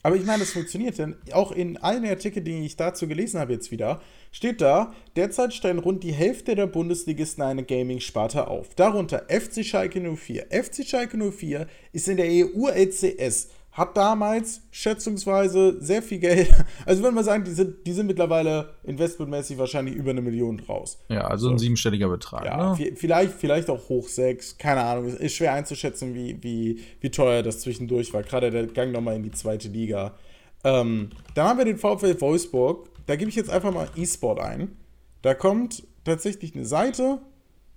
Aber 0.07 0.15
ich 0.15 0.25
meine, 0.25 0.39
das 0.39 0.53
funktioniert, 0.53 0.99
denn 0.99 1.17
auch 1.33 1.51
in 1.51 1.79
allen 1.79 2.07
Artikeln, 2.07 2.45
die 2.45 2.65
ich 2.65 2.77
dazu 2.77 3.09
gelesen 3.09 3.41
habe 3.41 3.55
jetzt 3.55 3.73
wieder, 3.73 4.01
steht 4.31 4.61
da, 4.61 4.95
derzeit 5.17 5.53
stellen 5.53 5.81
rund 5.81 6.05
die 6.05 6.13
Hälfte 6.13 6.55
der 6.55 6.69
Bundesligisten 6.69 7.43
eine 7.43 7.65
Gaming-Sparte 7.65 8.47
auf. 8.47 8.73
Darunter 8.77 9.25
FC 9.29 9.65
Schalke 9.65 10.01
04. 10.01 10.47
FC 10.51 10.87
Schalke 10.87 11.19
04 11.19 11.67
ist 11.93 12.07
in 12.07 12.19
der 12.19 12.29
EU-LCS 12.29 13.49
hat 13.77 13.95
damals 13.97 14.63
schätzungsweise 14.71 15.77
sehr 15.81 16.03
viel 16.03 16.19
Geld. 16.19 16.51
Also 16.87 17.03
würde 17.03 17.15
man 17.15 17.25
sagen, 17.25 17.45
die 17.45 17.51
sind, 17.51 17.87
die 17.87 17.93
sind 17.93 18.07
mittlerweile 18.07 18.71
investmentmäßig 18.85 19.59
wahrscheinlich 19.59 19.95
über 19.95 20.11
eine 20.11 20.23
Million 20.23 20.61
raus. 20.61 20.99
Ja, 21.09 21.27
also 21.27 21.49
so. 21.49 21.53
ein 21.53 21.59
siebenstelliger 21.59 22.09
Betrag. 22.09 22.45
Ja, 22.45 22.75
ne? 22.75 22.93
vielleicht, 22.95 23.33
vielleicht 23.33 23.69
auch 23.71 23.89
hoch 23.89 24.09
sechs, 24.09 24.57
keine 24.57 24.83
Ahnung. 24.83 25.07
Ist 25.07 25.35
schwer 25.35 25.53
einzuschätzen, 25.53 26.15
wie, 26.15 26.43
wie, 26.43 26.81
wie 27.01 27.11
teuer 27.11 27.43
das 27.43 27.61
zwischendurch 27.61 28.13
war. 28.15 28.23
Gerade 28.23 28.51
der 28.51 28.67
Gang 28.67 28.93
nochmal 28.93 29.17
in 29.17 29.25
die 29.25 29.33
zweite 29.33 29.69
Liga. 29.69 30.15
Ähm, 30.65 31.11
dann 31.35 31.49
haben 31.49 31.59
wir 31.59 31.65
den 31.65 31.79
VfL 31.79 32.21
Wolfsburg. 32.21 32.89
Da 33.07 33.17
gebe 33.17 33.29
ich 33.29 33.37
jetzt 33.37 33.51
einfach 33.51 33.73
mal 33.73 33.89
E-Sport 33.97 34.41
ein. 34.41 34.77
Da 35.23 35.35
kommt 35.35 35.83
tatsächlich 36.05 36.55
eine 36.55 36.65
Seite, 36.65 37.19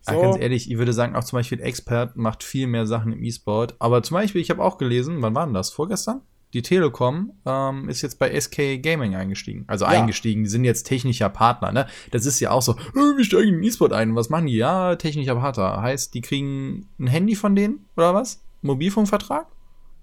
so. 0.02 0.14
Ja, 0.14 0.22
ganz 0.22 0.38
ehrlich, 0.38 0.70
ich 0.72 0.78
würde 0.78 0.94
sagen, 0.94 1.16
auch 1.16 1.24
zum 1.24 1.38
Beispiel 1.38 1.62
Expert 1.62 2.16
macht 2.16 2.44
viel 2.44 2.68
mehr 2.68 2.86
Sachen 2.86 3.14
im 3.14 3.24
E-Sport. 3.24 3.76
Aber 3.80 4.04
zum 4.04 4.16
Beispiel, 4.16 4.42
ich 4.42 4.50
habe 4.50 4.64
auch 4.64 4.78
gelesen, 4.78 5.22
wann 5.22 5.36
war 5.36 5.46
denn 5.46 5.54
das? 5.54 5.70
Vorgestern? 5.70 6.22
Die 6.54 6.64
Telekom 6.64 7.34
ähm, 7.46 7.90
ist 7.90 8.02
jetzt 8.02 8.18
bei 8.18 8.40
SK 8.40 8.82
Gaming 8.82 9.16
eingestiegen. 9.16 9.66
Also 9.68 9.86
ja. 9.86 9.92
eingestiegen, 9.92 10.44
die 10.44 10.50
sind 10.50 10.64
jetzt 10.64 10.84
technischer 10.84 11.30
Partner, 11.30 11.72
ne? 11.72 11.86
Das 12.10 12.26
ist 12.26 12.40
ja 12.40 12.50
auch 12.50 12.64
so, 12.64 12.72
äh, 12.74 13.18
wir 13.18 13.24
steigen 13.24 13.56
in 13.56 13.64
E-Sport 13.64 13.94
ein. 13.94 14.16
Was 14.16 14.30
machen 14.30 14.48
die? 14.48 14.56
Ja, 14.56 14.96
technischer 14.96 15.36
Partner. 15.36 15.82
Heißt, 15.82 16.14
die 16.16 16.22
kriegen 16.22 16.88
ein 17.00 17.08
Handy 17.08 17.36
von 17.36 17.56
denen 17.56 17.86
oder 17.96 18.16
was? 18.16 18.42
Mobilfunkvertrag? 18.62 19.46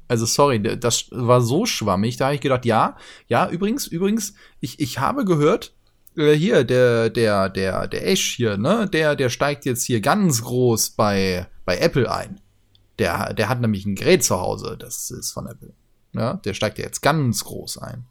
Also 0.08 0.24
sorry, 0.24 0.62
das 0.62 1.06
war 1.10 1.40
so 1.40 1.66
schwammig, 1.66 2.16
da 2.16 2.26
habe 2.26 2.36
ich 2.36 2.40
gedacht, 2.40 2.64
ja, 2.64 2.96
ja, 3.26 3.48
übrigens, 3.50 3.88
übrigens, 3.88 4.34
ich, 4.60 4.78
ich 4.78 5.00
habe 5.00 5.24
gehört, 5.24 5.74
äh, 6.16 6.34
hier, 6.34 6.64
der, 6.64 7.10
der, 7.10 7.48
der, 7.48 7.88
der 7.88 8.06
Ash 8.06 8.36
hier, 8.36 8.56
ne, 8.56 8.88
der, 8.92 9.16
der 9.16 9.28
steigt 9.28 9.64
jetzt 9.64 9.84
hier 9.84 10.00
ganz 10.00 10.42
groß 10.42 10.90
bei, 10.90 11.46
bei 11.64 11.78
Apple 11.78 12.10
ein. 12.10 12.40
Der, 12.98 13.34
der 13.34 13.48
hat 13.48 13.60
nämlich 13.60 13.84
ein 13.84 13.94
Gerät 13.94 14.24
zu 14.24 14.40
Hause, 14.40 14.76
das 14.78 15.10
ist 15.10 15.32
von 15.32 15.46
Apple. 15.46 15.72
Ja, 16.12 16.34
der 16.34 16.54
steigt 16.54 16.78
ja 16.78 16.84
jetzt 16.84 17.02
ganz 17.02 17.44
groß 17.44 17.78
ein. 17.78 18.06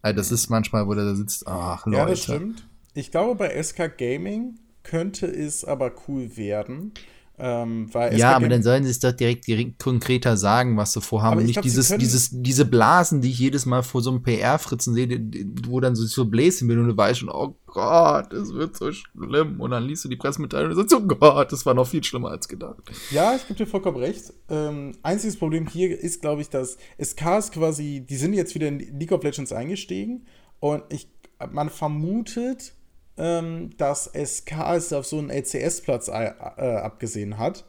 Also 0.00 0.16
das 0.16 0.32
ist 0.32 0.48
manchmal, 0.48 0.86
wo 0.86 0.94
der 0.94 1.04
da 1.04 1.14
sitzt, 1.14 1.46
ach 1.46 1.84
Leute. 1.84 1.98
Ja, 1.98 2.06
das 2.06 2.22
stimmt. 2.22 2.66
Ich 2.94 3.10
glaube, 3.10 3.34
bei 3.34 3.62
SK 3.62 3.98
Gaming 3.98 4.58
könnte 4.82 5.26
es 5.26 5.64
aber 5.64 5.92
cool 6.08 6.36
werden, 6.36 6.94
ähm, 7.38 7.90
ja, 8.12 8.34
aber 8.34 8.48
dann 8.48 8.62
sollen 8.62 8.84
sie 8.84 8.90
es 8.90 8.98
doch 8.98 9.12
direkt, 9.12 9.46
direkt 9.46 9.78
konkreter 9.78 10.38
sagen, 10.38 10.76
was 10.78 10.94
sie 10.94 11.02
vorhaben. 11.02 11.38
Und 11.38 11.44
nicht 11.44 11.54
glaub, 11.54 11.64
dieses, 11.64 11.94
dieses, 11.98 12.30
diese 12.32 12.64
Blasen, 12.64 13.20
die 13.20 13.28
ich 13.28 13.38
jedes 13.38 13.66
Mal 13.66 13.82
vor 13.82 14.00
so 14.00 14.10
einem 14.10 14.22
PR-Fritzen 14.22 14.94
sehe, 14.94 15.20
wo 15.68 15.80
dann 15.80 15.94
so, 15.94 16.06
so 16.06 16.24
Bläschen 16.24 16.66
bin 16.66 16.78
und 16.78 16.88
du 16.88 16.96
weißt 16.96 17.20
schon, 17.20 17.28
oh 17.28 17.54
Gott, 17.66 18.32
es 18.32 18.54
wird 18.54 18.76
so 18.76 18.90
schlimm. 18.90 19.60
Und 19.60 19.72
dann 19.72 19.84
liest 19.84 20.04
du 20.06 20.08
die 20.08 20.16
Pressemitteilung 20.16 20.70
und 20.70 20.76
sagst, 20.76 20.94
oh 20.94 21.06
Gott, 21.06 21.52
das 21.52 21.66
war 21.66 21.74
noch 21.74 21.86
viel 21.86 22.02
schlimmer 22.02 22.30
als 22.30 22.48
gedacht. 22.48 22.82
Ja, 23.10 23.34
ich 23.34 23.46
gebe 23.46 23.58
dir 23.58 23.66
vollkommen 23.66 23.98
recht. 23.98 24.32
Ähm, 24.48 24.92
einziges 25.02 25.36
Problem 25.36 25.66
hier 25.66 25.98
ist, 25.98 26.22
glaube 26.22 26.40
ich, 26.40 26.48
dass 26.48 26.78
SKs 26.98 27.52
quasi, 27.52 28.06
die 28.08 28.16
sind 28.16 28.32
jetzt 28.32 28.54
wieder 28.54 28.68
in 28.68 28.78
League 28.98 29.12
of 29.12 29.22
Legends 29.22 29.52
eingestiegen 29.52 30.24
und 30.58 30.84
ich, 30.88 31.06
man 31.50 31.68
vermutet, 31.68 32.75
ähm, 33.16 33.70
dass 33.78 34.10
SK 34.14 34.52
es 34.74 34.92
auf 34.92 35.06
so 35.06 35.18
einen 35.18 35.30
LCS-Platz 35.30 36.08
äh, 36.08 36.32
äh, 36.56 36.76
abgesehen 36.76 37.38
hat. 37.38 37.64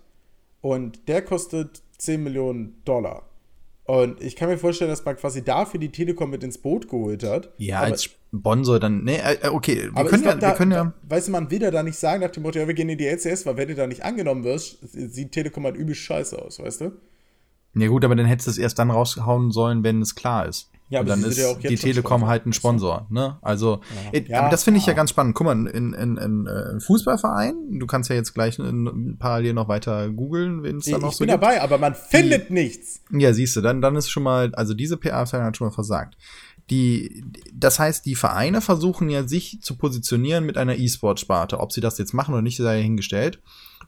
Und 0.61 1.07
der 1.07 1.21
kostet 1.21 1.81
10 1.97 2.23
Millionen 2.23 2.81
Dollar. 2.83 3.23
Und 3.85 4.21
ich 4.21 4.35
kann 4.35 4.49
mir 4.49 4.57
vorstellen, 4.57 4.91
dass 4.91 5.05
man 5.05 5.15
quasi 5.15 5.43
dafür 5.43 5.79
die 5.79 5.91
Telekom 5.91 6.29
mit 6.29 6.43
ins 6.43 6.57
Boot 6.57 6.89
geholt 6.89 7.23
hat. 7.23 7.53
Ja, 7.57 7.77
aber, 7.77 7.87
als 7.87 8.03
Sponsor 8.03 8.81
dann. 8.81 9.05
Nee, 9.05 9.15
äh, 9.17 9.47
okay, 9.47 9.89
wir 9.93 10.05
können, 10.05 10.25
ja, 10.25 10.35
da, 10.35 10.49
wir 10.49 10.55
können 10.55 10.71
ja. 10.71 10.93
weißt 11.03 11.29
du, 11.29 11.31
man 11.31 11.49
will 11.49 11.59
da 11.59 11.83
nicht 11.83 11.97
sagen 11.97 12.21
nach 12.21 12.31
dem 12.31 12.43
Motto, 12.43 12.59
ja, 12.59 12.67
wir 12.67 12.73
gehen 12.73 12.89
in 12.89 12.97
die 12.97 13.07
LCS, 13.07 13.45
weil 13.45 13.55
wenn 13.55 13.69
du 13.69 13.75
da 13.75 13.87
nicht 13.87 14.03
angenommen 14.03 14.43
wirst, 14.43 14.79
sieht 14.91 15.31
Telekom 15.31 15.63
halt 15.63 15.77
übel 15.77 15.95
scheiße 15.95 16.37
aus, 16.37 16.59
weißt 16.59 16.81
du? 16.81 16.91
Ja, 17.75 17.87
gut, 17.87 18.03
aber 18.03 18.15
dann 18.15 18.25
hättest 18.25 18.47
du 18.47 18.51
es 18.51 18.57
erst 18.57 18.77
dann 18.77 18.91
raushauen 18.91 19.51
sollen, 19.51 19.83
wenn 19.85 20.01
es 20.01 20.15
klar 20.15 20.47
ist. 20.47 20.69
Ja, 20.89 21.01
aber 21.01 21.09
dann 21.09 21.23
ist 21.23 21.37
ja 21.37 21.53
die 21.53 21.75
Telekom 21.75 22.27
halt 22.27 22.45
ein 22.45 22.53
Sponsor, 22.53 23.07
ne? 23.09 23.37
Also, 23.41 23.81
ja. 24.13 24.39
Aber 24.39 24.49
das 24.49 24.63
finde 24.63 24.79
ich 24.79 24.85
ja 24.85 24.93
ganz 24.93 25.09
spannend. 25.09 25.35
Guck 25.35 25.45
mal, 25.45 25.67
in, 25.67 25.93
in, 25.93 26.15
in, 26.15 26.47
äh, 26.47 26.71
in 26.71 26.79
Fußballverein, 26.79 27.79
du 27.79 27.85
kannst 27.87 28.09
ja 28.09 28.15
jetzt 28.15 28.33
gleich 28.33 28.57
in, 28.57 29.17
parallel 29.19 29.53
noch 29.53 29.67
weiter 29.67 30.09
googeln, 30.09 30.63
wenn 30.63 30.77
es 30.77 30.85
da 30.85 30.97
noch 30.97 31.11
so 31.11 31.25
Ich 31.25 31.29
bin 31.29 31.39
dabei, 31.39 31.61
aber 31.61 31.77
man 31.77 31.93
findet 31.93 32.49
die, 32.49 32.53
nichts. 32.53 33.01
Ja, 33.11 33.33
siehst 33.33 33.57
du, 33.57 33.61
dann, 33.61 33.81
dann 33.81 33.97
ist 33.97 34.09
schon 34.09 34.23
mal, 34.23 34.55
also 34.55 34.73
diese 34.73 34.95
PR-Abteilung 34.95 35.47
hat 35.47 35.57
schon 35.57 35.67
mal 35.67 35.73
versagt. 35.73 36.15
Die, 36.69 37.23
das 37.53 37.79
heißt, 37.79 38.05
die 38.05 38.15
Vereine 38.15 38.61
versuchen 38.61 39.09
ja, 39.09 39.27
sich 39.27 39.59
zu 39.61 39.75
positionieren 39.75 40.45
mit 40.45 40.57
einer 40.57 40.77
E-Sport-Sparte. 40.77 41.59
Ob 41.59 41.71
sie 41.73 41.81
das 41.81 41.97
jetzt 41.97 42.13
machen 42.13 42.33
oder 42.33 42.41
nicht, 42.41 42.57
sei 42.57 42.81
hingestellt. 42.81 43.41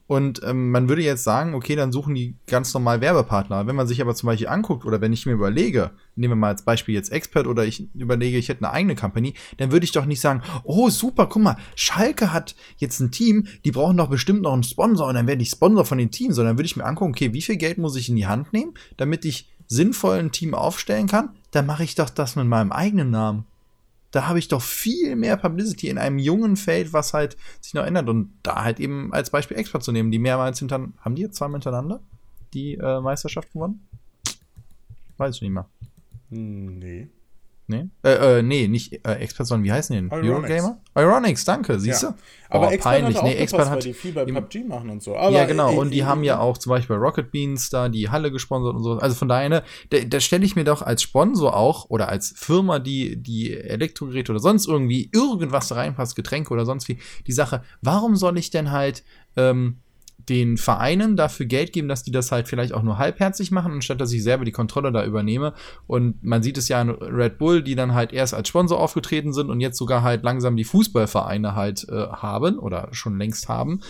Und 0.09 0.41
ähm, 0.43 0.71
man 0.71 0.89
würde 0.89 1.03
jetzt 1.03 1.23
sagen, 1.23 1.53
okay, 1.53 1.75
dann 1.75 1.91
suchen 1.91 2.15
die 2.15 2.33
ganz 2.47 2.73
normal 2.73 2.99
Werbepartner. 2.99 3.67
Wenn 3.67 3.75
man 3.75 3.85
sich 3.85 4.01
aber 4.01 4.15
zum 4.15 4.25
Beispiel 4.25 4.47
anguckt 4.47 4.83
oder 4.83 5.01
wenn 5.01 5.13
ich 5.13 5.27
mir 5.27 5.33
überlege, 5.33 5.91
nehmen 6.15 6.31
wir 6.31 6.35
mal 6.35 6.47
als 6.47 6.63
Beispiel 6.63 6.95
jetzt 6.95 7.11
Expert 7.11 7.45
oder 7.45 7.63
ich 7.63 7.93
überlege, 7.93 8.39
ich 8.39 8.49
hätte 8.49 8.65
eine 8.65 8.73
eigene 8.73 8.95
Company, 8.95 9.35
dann 9.57 9.71
würde 9.71 9.83
ich 9.83 9.91
doch 9.91 10.05
nicht 10.05 10.19
sagen, 10.19 10.41
oh 10.63 10.89
super, 10.89 11.27
guck 11.27 11.43
mal, 11.43 11.57
Schalke 11.75 12.33
hat 12.33 12.55
jetzt 12.77 12.99
ein 12.99 13.11
Team, 13.11 13.45
die 13.65 13.69
brauchen 13.69 13.97
doch 13.97 14.09
bestimmt 14.09 14.41
noch 14.41 14.53
einen 14.53 14.63
Sponsor 14.63 15.07
und 15.07 15.13
dann 15.13 15.27
werde 15.27 15.43
ich 15.43 15.51
Sponsor 15.51 15.85
von 15.85 15.99
dem 15.99 16.09
Team, 16.09 16.33
sondern 16.33 16.57
würde 16.57 16.65
ich 16.65 16.75
mir 16.75 16.85
angucken, 16.85 17.11
okay, 17.11 17.31
wie 17.33 17.43
viel 17.43 17.57
Geld 17.57 17.77
muss 17.77 17.95
ich 17.95 18.09
in 18.09 18.15
die 18.15 18.25
Hand 18.25 18.51
nehmen, 18.51 18.73
damit 18.97 19.25
ich 19.25 19.47
sinnvoll 19.67 20.17
ein 20.17 20.31
Team 20.31 20.55
aufstellen 20.55 21.05
kann, 21.05 21.35
dann 21.51 21.67
mache 21.67 21.83
ich 21.83 21.93
doch 21.93 22.09
das 22.09 22.35
mit 22.35 22.47
meinem 22.47 22.71
eigenen 22.71 23.11
Namen 23.11 23.45
da 24.11 24.27
habe 24.27 24.39
ich 24.39 24.47
doch 24.47 24.61
viel 24.61 25.15
mehr 25.15 25.37
Publicity 25.37 25.89
in 25.89 25.97
einem 25.97 26.17
jungen 26.17 26.55
Feld, 26.57 26.93
was 26.93 27.13
halt 27.13 27.37
sich 27.61 27.73
noch 27.73 27.85
ändert. 27.85 28.09
Und 28.09 28.33
da 28.43 28.63
halt 28.63 28.79
eben 28.79 29.13
als 29.13 29.29
Beispiel 29.29 29.57
Expert 29.57 29.83
zu 29.83 29.91
nehmen, 29.91 30.11
die 30.11 30.19
mehrmals 30.19 30.59
hinter, 30.59 30.87
haben 30.99 31.15
die 31.15 31.21
jetzt 31.21 31.35
zweimal 31.35 31.59
hintereinander 31.59 32.01
die 32.53 32.75
äh, 32.75 32.99
Meisterschaft 32.99 33.53
gewonnen? 33.53 33.87
Weiß 35.17 35.35
ich 35.35 35.41
nicht 35.41 35.51
mehr. 35.51 35.69
Nee. 36.29 37.09
Nee? 37.69 37.85
Äh, 38.03 38.39
äh, 38.39 38.41
nee, 38.41 38.67
nicht 38.67 38.93
äh, 39.07 39.13
Expert, 39.13 39.45
sondern 39.47 39.63
wie 39.63 39.71
heißen 39.71 39.95
die 39.95 40.01
denn? 40.01 40.11
Eurogamer? 40.11 40.79
Ironics, 40.95 41.45
danke, 41.45 41.79
siehst 41.79 42.01
Ja. 42.03 42.09
du? 42.11 42.15
Aber 42.51 42.67
Oh, 42.67 42.71
Expert 42.71 43.03
hat 43.03 43.15
auch 43.17 43.23
Nee, 43.23 43.35
Expert 43.35 43.69
hat. 43.69 43.83
die 43.83 43.93
viel 43.93 44.11
bei 44.11 44.25
PUBG 44.25 44.63
machen 44.67 44.89
und 44.89 45.03
so. 45.03 45.15
Aber, 45.15 45.29
ja, 45.35 45.45
genau. 45.45 45.71
Und 45.79 45.91
die 45.91 46.03
haben 46.03 46.23
ja 46.23 46.39
auch 46.39 46.57
zum 46.57 46.71
Beispiel 46.71 46.95
bei 46.95 47.01
Rocket 47.01 47.31
Beans 47.31 47.69
da 47.69 47.89
die 47.89 48.09
Halle 48.09 48.31
gesponsert 48.31 48.75
und 48.75 48.81
so. 48.83 48.93
Also 48.97 49.15
von 49.15 49.27
daher, 49.29 49.49
ne, 49.49 49.63
da, 49.91 49.99
da 49.99 50.19
stelle 50.19 50.43
ich 50.45 50.55
mir 50.55 50.63
doch 50.63 50.81
als 50.81 51.03
Sponsor 51.03 51.55
auch 51.55 51.89
oder 51.91 52.09
als 52.09 52.33
Firma, 52.35 52.79
die 52.79 53.17
die 53.21 53.55
Elektrogeräte 53.55 54.31
oder 54.31 54.41
sonst 54.41 54.67
irgendwie 54.67 55.11
irgendwas 55.13 55.67
da 55.67 55.75
reinpasst, 55.75 56.15
Getränke 56.15 56.51
oder 56.51 56.65
sonst 56.65 56.87
wie, 56.89 56.97
die 57.27 57.31
Sache, 57.33 57.63
warum 57.83 58.15
soll 58.15 58.37
ich 58.39 58.49
denn 58.49 58.71
halt 58.71 59.03
ähm, 59.37 59.77
den 60.29 60.57
Vereinen 60.57 61.17
dafür 61.17 61.45
Geld 61.45 61.73
geben, 61.73 61.87
dass 61.87 62.03
die 62.03 62.11
das 62.11 62.31
halt 62.31 62.47
vielleicht 62.47 62.73
auch 62.73 62.83
nur 62.83 62.97
halbherzig 62.97 63.51
machen, 63.51 63.73
anstatt 63.73 63.99
dass 63.99 64.11
ich 64.11 64.23
selber 64.23 64.45
die 64.45 64.51
Kontrolle 64.51 64.91
da 64.91 65.03
übernehme. 65.03 65.53
Und 65.87 66.23
man 66.23 66.43
sieht 66.43 66.57
es 66.57 66.67
ja 66.67 66.79
an 66.79 66.91
Red 66.91 67.37
Bull, 67.37 67.63
die 67.63 67.75
dann 67.75 67.93
halt 67.93 68.13
erst 68.13 68.33
als 68.33 68.47
Sponsor 68.47 68.79
aufgetreten 68.79 69.33
sind 69.33 69.49
und 69.49 69.59
jetzt 69.59 69.77
sogar 69.77 70.03
halt 70.03 70.23
langsam 70.23 70.55
die 70.55 70.63
Fußballvereine 70.63 71.55
halt 71.55 71.87
äh, 71.89 72.07
haben 72.07 72.59
oder 72.59 72.89
schon 72.91 73.17
längst 73.17 73.49
haben 73.49 73.81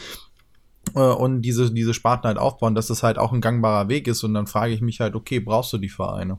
äh, 0.96 1.00
und 1.00 1.42
diese, 1.42 1.72
diese 1.72 1.94
Sparten 1.94 2.28
halt 2.28 2.38
aufbauen, 2.38 2.76
dass 2.76 2.88
das 2.88 3.04
halt 3.04 3.18
auch 3.18 3.34
ein 3.34 3.42
gangbarer 3.42 3.90
Weg 3.90 4.08
ist. 4.08 4.24
Und 4.24 4.34
dann 4.34 4.48
frage 4.48 4.74
ich 4.74 4.82
mich 4.82 5.00
halt, 5.00 5.16
okay, 5.16 5.40
brauchst 5.40 5.74
du 5.74 5.78
die 5.78 5.90
Vereine? 5.90 6.38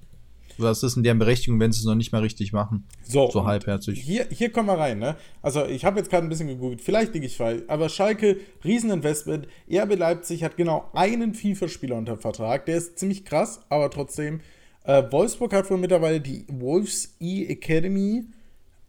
Was 0.59 0.83
ist 0.83 0.97
denn 0.97 1.02
deren 1.02 1.19
Berechtigung, 1.19 1.59
wenn 1.61 1.73
sie 1.73 1.78
es 1.80 1.85
noch 1.85 1.95
nicht 1.95 2.12
mal 2.12 2.23
richtig 2.23 2.52
machen? 2.52 2.85
So, 3.02 3.30
So 3.30 3.45
halbherzig. 3.47 4.00
Hier, 4.00 4.26
hier 4.30 4.50
kommen 4.50 4.69
wir 4.69 4.78
rein, 4.78 4.99
ne? 4.99 5.16
Also 5.42 5.64
ich 5.66 5.85
habe 5.85 5.99
jetzt 5.99 6.11
gerade 6.11 6.26
ein 6.26 6.28
bisschen 6.28 6.49
gegoogelt, 6.49 6.80
vielleicht 6.80 7.14
liege 7.14 7.26
ich 7.26 7.37
falsch, 7.37 7.62
aber 7.69 7.88
Schalke, 7.88 8.37
Rieseninvestment, 8.64 9.47
RB 9.71 9.95
Leipzig 9.97 10.42
hat 10.45 10.57
genau 10.57 10.88
einen 10.92 11.35
FIFA-Spieler 11.35 11.97
unter 11.97 12.16
Vertrag, 12.16 12.66
der 12.66 12.76
ist 12.76 12.99
ziemlich 12.99 13.25
krass, 13.25 13.61
aber 13.69 13.90
trotzdem. 13.90 14.40
Äh, 14.85 15.02
Wolfsburg 15.11 15.52
hat 15.52 15.71
wohl 15.71 15.76
mittlerweile 15.78 16.21
die 16.21 16.45
Wolves 16.49 17.14
E-Academy, 17.21 18.25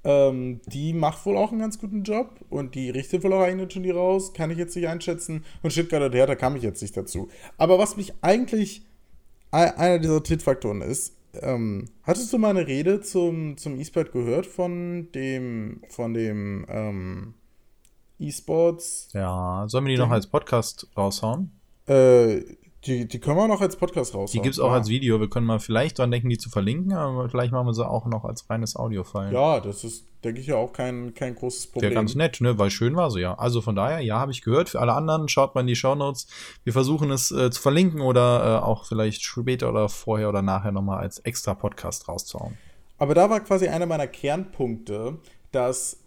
ähm, 0.04 0.62
die 0.68 0.94
macht 0.94 1.26
wohl 1.26 1.38
auch 1.38 1.52
einen 1.52 1.60
ganz 1.60 1.78
guten 1.80 2.04
Job 2.04 2.40
und 2.50 2.76
die 2.76 2.90
richtet 2.90 3.24
wohl 3.24 3.34
auch 3.34 3.42
eigene 3.42 3.68
Turniere 3.68 4.00
aus, 4.00 4.34
kann 4.34 4.50
ich 4.52 4.58
jetzt 4.58 4.76
nicht 4.76 4.88
einschätzen. 4.88 5.44
Und 5.62 5.72
Stuttgart 5.72 6.02
und 6.02 6.14
Hertha 6.16 6.36
kam 6.36 6.56
ich 6.56 6.64
jetzt 6.64 6.82
nicht 6.82 6.96
dazu. 6.98 7.30
Aber 7.58 7.78
was 7.78 7.98
mich 7.98 8.14
eigentlich 8.22 8.82
ein- 9.52 9.76
einer 9.78 10.00
dieser 10.00 10.24
Trittfaktoren 10.24 10.82
ist, 10.82 11.14
ähm, 11.34 11.90
hattest 12.04 12.32
du 12.34 12.38
mal 12.38 12.50
eine 12.50 12.68
Rede 12.68 13.02
zum, 13.02 13.58
zum 13.58 13.80
E-Sport 13.80 14.12
gehört 14.12 14.46
von 14.46 15.12
dem, 15.14 15.82
von 15.90 16.14
dem 16.14 16.66
ähm, 16.70 17.34
E-Sports? 18.20 19.10
Ja, 19.14 19.66
sollen 19.68 19.86
wir 19.86 19.94
die 19.94 19.98
noch 19.98 20.08
Ding. 20.08 20.14
als 20.14 20.28
Podcast 20.28 20.88
raushauen? 20.96 21.52
Äh, 21.88 22.42
die, 22.86 23.08
die 23.08 23.20
können 23.20 23.38
wir 23.38 23.44
auch 23.44 23.48
noch 23.48 23.62
als 23.62 23.76
Podcast 23.76 24.16
raus. 24.16 24.32
Die 24.32 24.42
gibt 24.42 24.56
es 24.56 24.60
auch 24.60 24.72
als 24.72 24.90
Video. 24.90 25.20
Wir 25.20 25.30
können 25.30 25.46
mal 25.46 25.60
vielleicht 25.60 26.00
dran 26.00 26.10
denken, 26.10 26.30
die 26.30 26.40
zu 26.40 26.50
verlinken, 26.50 26.94
aber 26.94 27.30
vielleicht 27.30 27.52
machen 27.52 27.68
wir 27.68 27.74
sie 27.76 27.88
auch 27.88 28.08
noch 28.08 28.26
als 28.26 28.50
reines 28.50 28.76
Audio-File. 28.76 29.32
Ja, 29.32 29.60
das 29.60 29.84
ist, 29.84 30.08
denke 30.24 30.42
ich, 30.42 30.48
ja 30.48 30.56
auch 30.56 30.74
kein, 30.74 31.14
kein 31.14 31.36
großes 31.36 31.68
Problem. 31.68 31.92
Wäre 31.92 32.00
ganz 32.00 32.16
nett, 32.16 32.42
ne? 32.42 32.58
Weil 32.58 32.72
schön 32.72 32.96
war 32.96 33.12
sie 33.12 33.22
ja. 33.22 33.36
Also 33.36 33.62
von 33.62 33.76
daher, 33.76 34.00
ja, 34.00 34.20
habe 34.20 34.32
ich 34.32 34.42
gehört. 34.42 34.70
Für 34.70 34.80
alle 34.80 34.94
anderen, 34.94 35.30
schaut 35.30 35.54
mal 35.54 35.62
in 35.62 35.68
die 35.68 35.76
Shownotes. 35.76 36.26
Wir 36.64 36.74
versuchen 36.74 37.12
es 37.12 37.30
äh, 37.30 37.52
zu 37.52 37.62
verlinken 37.62 38.02
oder 38.02 38.62
äh, 38.62 38.66
auch 38.66 38.86
vielleicht 38.86 39.22
später 39.22 39.70
oder 39.70 39.88
vorher 39.88 40.30
oder 40.30 40.42
nachher 40.42 40.72
nochmal 40.72 41.00
als 41.00 41.20
extra 41.20 41.54
Podcast 41.54 42.08
rauszuhauen. 42.08 42.58
Aber 42.98 43.14
da 43.14 43.30
war 43.30 43.42
quasi 43.42 43.68
einer 43.68 43.86
meiner 43.86 44.08
Kernpunkte, 44.08 45.20
dass 45.52 45.98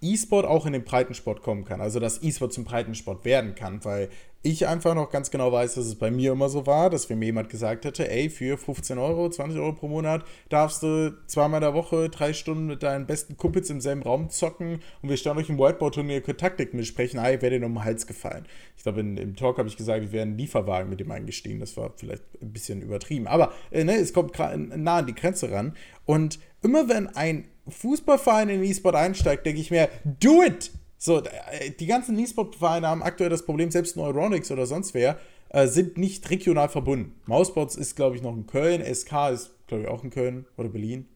E-Sport 0.00 0.46
auch 0.46 0.66
in 0.66 0.72
den 0.72 0.84
Breitensport 0.84 1.42
kommen 1.42 1.64
kann. 1.64 1.80
Also, 1.80 2.00
dass 2.00 2.22
E-Sport 2.22 2.52
zum 2.52 2.64
Breitensport 2.64 3.24
werden 3.24 3.54
kann, 3.54 3.84
weil 3.84 4.10
ich 4.42 4.68
einfach 4.68 4.94
noch 4.94 5.10
ganz 5.10 5.30
genau 5.30 5.50
weiß, 5.50 5.74
dass 5.74 5.86
es 5.86 5.96
bei 5.96 6.10
mir 6.10 6.32
immer 6.32 6.48
so 6.48 6.66
war, 6.66 6.90
dass 6.90 7.10
wenn 7.10 7.18
mir 7.18 7.26
jemand 7.26 7.48
gesagt 7.48 7.84
hätte, 7.84 8.08
ey, 8.08 8.30
für 8.30 8.56
15 8.56 8.96
Euro, 8.96 9.28
20 9.28 9.58
Euro 9.58 9.72
pro 9.72 9.88
Monat 9.88 10.24
darfst 10.48 10.82
du 10.84 11.12
zweimal 11.26 11.58
in 11.58 11.62
der 11.62 11.74
Woche 11.74 12.08
drei 12.08 12.32
Stunden 12.32 12.66
mit 12.66 12.84
deinen 12.84 13.06
besten 13.06 13.36
Kumpels 13.36 13.68
im 13.70 13.80
selben 13.80 14.02
Raum 14.02 14.30
zocken 14.30 14.80
und 15.02 15.08
wir 15.08 15.16
stellen 15.16 15.38
euch 15.38 15.48
im 15.48 15.58
Whiteboard-Turnier 15.58 16.22
Taktik 16.36 16.72
besprechen, 16.72 17.18
ey, 17.18 17.42
wäre 17.42 17.58
dir 17.58 17.66
um 17.66 17.74
den 17.74 17.84
Hals 17.84 18.06
gefallen. 18.06 18.46
Ich 18.76 18.84
glaube, 18.84 19.00
im 19.00 19.34
Talk 19.34 19.58
habe 19.58 19.68
ich 19.68 19.76
gesagt, 19.76 20.02
wir 20.02 20.12
wären 20.12 20.28
einen 20.28 20.38
Lieferwagen 20.38 20.88
mit 20.88 21.00
dem 21.00 21.10
eingestiegen. 21.10 21.58
Das 21.58 21.76
war 21.76 21.92
vielleicht 21.96 22.22
ein 22.40 22.52
bisschen 22.52 22.80
übertrieben. 22.80 23.26
Aber 23.26 23.52
äh, 23.72 23.82
ne, 23.82 23.96
es 23.96 24.12
kommt 24.12 24.38
nah 24.38 24.98
an 24.98 25.06
die 25.06 25.14
Grenze 25.14 25.50
ran. 25.50 25.74
Und 26.04 26.38
immer 26.62 26.88
wenn 26.88 27.08
ein 27.08 27.48
Fußballverein 27.66 28.48
in 28.48 28.60
den 28.60 28.70
E-Sport 28.70 28.94
einsteigt, 28.94 29.46
denke 29.46 29.60
ich 29.60 29.70
mir, 29.70 29.88
do 30.04 30.42
it! 30.44 30.70
So, 30.98 31.22
äh, 31.22 31.70
die 31.78 31.86
ganzen 31.86 32.18
E-Sport-Vereine 32.18 32.88
haben 32.88 33.02
aktuell 33.02 33.30
das 33.30 33.44
Problem, 33.46 33.70
selbst 33.70 33.96
Neuronix 33.96 34.50
oder 34.50 34.66
sonst 34.66 34.94
wer, 34.94 35.18
äh, 35.50 35.66
sind 35.66 35.96
nicht 35.96 36.28
regional 36.30 36.68
verbunden. 36.68 37.14
Mousebots 37.26 37.76
ist, 37.76 37.96
glaube 37.96 38.16
ich, 38.16 38.22
noch 38.22 38.34
in 38.34 38.46
Köln, 38.46 38.82
SK 38.82 39.30
ist, 39.30 39.50
glaube 39.66 39.84
ich, 39.84 39.88
auch 39.88 40.04
in 40.04 40.10
Köln 40.10 40.46
oder 40.56 40.68
Berlin. 40.68 41.06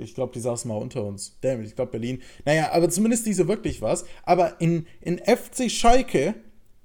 Ich 0.00 0.14
glaube, 0.14 0.32
die 0.32 0.40
saßen 0.40 0.68
mal 0.68 0.76
unter 0.76 1.04
uns. 1.04 1.38
Damn, 1.42 1.62
ich 1.62 1.76
glaube 1.76 1.92
Berlin. 1.92 2.22
Naja, 2.44 2.72
aber 2.72 2.88
zumindest 2.88 3.26
diese 3.26 3.48
wirklich 3.48 3.82
was. 3.82 4.04
Aber 4.22 4.60
in, 4.60 4.86
in 5.00 5.18
FC 5.18 5.70
Schalke 5.70 6.34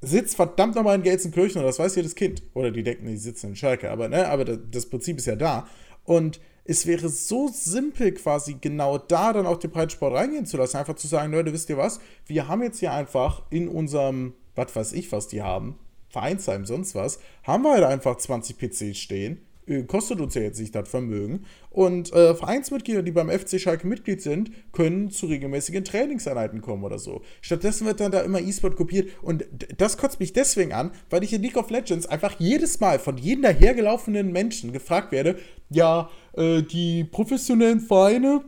sitzt 0.02 0.36
verdammt 0.36 0.76
nochmal 0.76 0.96
in 0.96 1.04
Gelsenkirchen, 1.04 1.62
und 1.62 1.68
das 1.68 1.80
weiß 1.80 1.96
jedes 1.96 2.16
Kind. 2.16 2.44
Oder 2.54 2.72
die 2.72 2.84
denken, 2.84 3.08
die 3.08 3.18
sitzen 3.18 3.52
in 3.52 3.56
Schalke. 3.56 3.90
Aber, 3.90 4.10
ne, 4.10 4.28
aber 4.28 4.44
das 4.44 4.88
Prinzip 4.88 5.18
ist 5.18 5.28
ja 5.28 5.36
da. 5.36 5.68
Und 6.04 6.42
es 6.70 6.86
wäre 6.86 7.10
so 7.10 7.48
simpel, 7.48 8.12
quasi 8.14 8.58
genau 8.62 9.00
da 9.00 9.34
dann 9.34 9.48
auch 9.48 9.58
den 9.58 9.72
Breitsport 9.72 10.14
reingehen 10.14 10.46
zu 10.46 10.56
lassen. 10.56 10.78
Einfach 10.78 10.94
zu 10.94 11.08
sagen, 11.08 11.32
Leute, 11.32 11.52
wisst 11.52 11.68
ihr 11.72 11.78
was? 11.78 12.00
Wir 12.28 12.48
haben 12.48 12.62
jetzt 12.62 12.78
hier 12.78 12.94
einfach 12.94 13.42
in 13.50 13.68
unserem, 13.68 14.36
was 14.54 14.76
weiß 14.76 14.94
ich, 14.94 15.12
was 15.12 15.28
die 15.28 15.42
haben, 15.42 15.80
Vereinsheim, 16.10 16.68
sonst 16.68 16.94
was, 16.94 17.20
haben 17.42 17.64
wir 17.64 17.72
halt 17.72 17.86
einfach 17.86 18.18
20 18.18 18.56
PCs 18.60 19.00
stehen. 19.00 19.42
Äh, 19.70 19.84
Kostet 19.84 20.20
uns 20.20 20.36
ja 20.36 20.42
jetzt 20.42 20.60
nicht 20.60 20.76
das 20.76 20.90
Vermögen. 20.90 21.46
Und 21.70 22.12
äh, 22.14 22.34
Vereinsmitglieder, 22.34 23.04
die 23.04 23.12
beim 23.12 23.30
FC 23.30 23.60
Schalke 23.60 23.88
Mitglied 23.88 24.22
sind, 24.22 24.52
können 24.74 25.12
zu 25.12 25.28
regelmäßigen 25.28 25.84
Trainingseinheiten 25.84 26.62
kommen 26.62 26.84
oder 26.84 27.00
so. 27.00 27.22
Stattdessen 27.42 27.86
wird 27.86 28.00
dann 28.00 28.12
da 28.12 28.22
immer 28.22 28.42
E-Sport 28.42 28.76
kopiert. 28.76 29.10
Und 29.22 29.46
das 29.78 29.98
kotzt 29.98 30.20
mich 30.20 30.34
deswegen 30.34 30.74
an, 30.74 30.92
weil 31.10 31.24
ich 31.24 31.34
in 31.34 31.42
League 31.42 31.58
of 31.58 31.70
Legends 31.70 32.08
einfach 32.08 32.40
jedes 32.40 32.80
Mal 32.80 33.00
von 33.00 33.18
jedem 33.18 33.44
dahergelaufenen 33.44 34.32
Menschen 34.32 34.74
gefragt 34.74 35.12
werde, 35.12 35.38
ja, 35.70 36.10
äh, 36.34 36.64
die 36.64 37.04
professionellen 37.04 37.80
Vereine, 37.80 38.44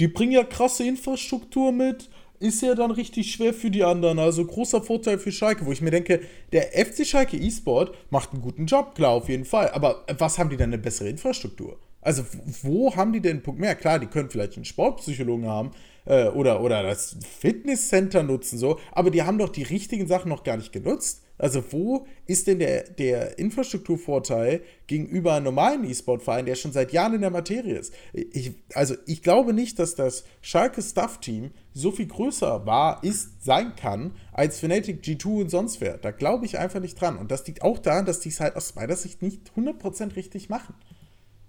die 0.00 0.08
bringen 0.08 0.32
ja 0.32 0.44
krasse 0.44 0.84
Infrastruktur 0.84 1.72
mit. 1.72 2.08
Ist 2.40 2.62
ja 2.62 2.74
dann 2.74 2.92
richtig 2.92 3.32
schwer 3.32 3.52
für 3.52 3.70
die 3.70 3.82
anderen. 3.82 4.18
Also 4.18 4.44
großer 4.44 4.82
Vorteil 4.82 5.18
für 5.18 5.32
Schalke, 5.32 5.66
wo 5.66 5.72
ich 5.72 5.80
mir 5.80 5.90
denke, 5.90 6.20
der 6.52 6.68
FC 6.72 7.04
Schalke 7.04 7.36
E-Sport 7.36 7.94
macht 8.10 8.32
einen 8.32 8.42
guten 8.42 8.66
Job, 8.66 8.94
klar, 8.94 9.10
auf 9.10 9.28
jeden 9.28 9.44
Fall. 9.44 9.70
Aber 9.70 10.04
was 10.18 10.38
haben 10.38 10.50
die 10.50 10.56
denn 10.56 10.70
eine 10.70 10.78
bessere 10.78 11.08
Infrastruktur? 11.08 11.76
Also, 12.00 12.24
wo 12.62 12.94
haben 12.94 13.12
die 13.12 13.20
denn 13.20 13.32
einen 13.32 13.42
Punkt 13.42 13.60
mehr? 13.60 13.74
Klar, 13.74 13.98
die 13.98 14.06
können 14.06 14.30
vielleicht 14.30 14.54
einen 14.54 14.64
Sportpsychologen 14.64 15.46
haben 15.46 15.72
äh, 16.08 16.28
oder, 16.28 16.62
oder 16.62 16.82
das 16.82 17.16
Fitnesscenter 17.38 18.22
nutzen, 18.22 18.58
so, 18.58 18.80
aber 18.92 19.10
die 19.10 19.22
haben 19.22 19.38
doch 19.38 19.50
die 19.50 19.62
richtigen 19.62 20.06
Sachen 20.06 20.30
noch 20.30 20.42
gar 20.42 20.56
nicht 20.56 20.72
genutzt. 20.72 21.22
Also, 21.40 21.62
wo 21.70 22.04
ist 22.26 22.48
denn 22.48 22.58
der, 22.58 22.82
der 22.82 23.38
Infrastrukturvorteil 23.38 24.60
gegenüber 24.88 25.34
einem 25.34 25.44
normalen 25.44 25.84
E-Sport-Verein, 25.84 26.46
der 26.46 26.56
schon 26.56 26.72
seit 26.72 26.92
Jahren 26.92 27.14
in 27.14 27.20
der 27.20 27.30
Materie 27.30 27.78
ist? 27.78 27.94
Ich, 28.12 28.54
also, 28.74 28.96
ich 29.06 29.22
glaube 29.22 29.52
nicht, 29.52 29.78
dass 29.78 29.94
das 29.94 30.24
Schalke 30.40 30.82
Staff-Team 30.82 31.52
so 31.74 31.92
viel 31.92 32.08
größer 32.08 32.66
war, 32.66 33.04
ist, 33.04 33.44
sein 33.44 33.76
kann, 33.76 34.16
als 34.32 34.58
Fnatic 34.58 35.04
G2 35.04 35.42
und 35.42 35.48
sonst 35.48 35.80
wer. 35.80 35.96
Da 35.96 36.10
glaube 36.10 36.44
ich 36.44 36.58
einfach 36.58 36.80
nicht 36.80 37.00
dran. 37.00 37.16
Und 37.16 37.30
das 37.30 37.46
liegt 37.46 37.62
auch 37.62 37.78
daran, 37.78 38.04
dass 38.04 38.18
die 38.18 38.30
es 38.30 38.40
halt 38.40 38.56
aus 38.56 38.74
meiner 38.74 38.96
Sicht 38.96 39.22
nicht 39.22 39.52
100% 39.56 40.16
richtig 40.16 40.48
machen. 40.48 40.74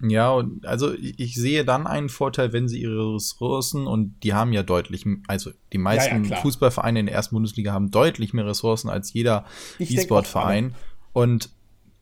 Ja, 0.02 0.32
und 0.32 0.66
also 0.66 0.94
ich 0.94 1.20
ich 1.20 1.36
sehe 1.36 1.66
dann 1.66 1.88
einen 1.88 2.10
Vorteil, 2.10 2.54
wenn 2.54 2.68
sie 2.68 2.82
ihre 2.82 3.16
Ressourcen 3.16 3.86
und 3.86 4.16
die 4.24 4.34
haben 4.34 4.54
ja 4.54 4.64
deutlich, 4.64 5.06
also 5.28 5.52
die 5.74 5.78
meisten 5.78 6.24
klar. 6.24 6.42
Fußballvereine 6.42 7.02
in 7.02 7.06
der 7.08 7.16
ersten 7.16 7.36
Bundesliga 7.36 7.74
haben 7.74 7.92
deutlich 7.92 8.34
mehr 8.34 8.46
Ressourcen 8.46 8.90
als 8.90 9.14
jeder 9.14 9.46
Ich 9.78 9.96
E-Sport-Verein. 9.96 10.74
Und 11.12 11.50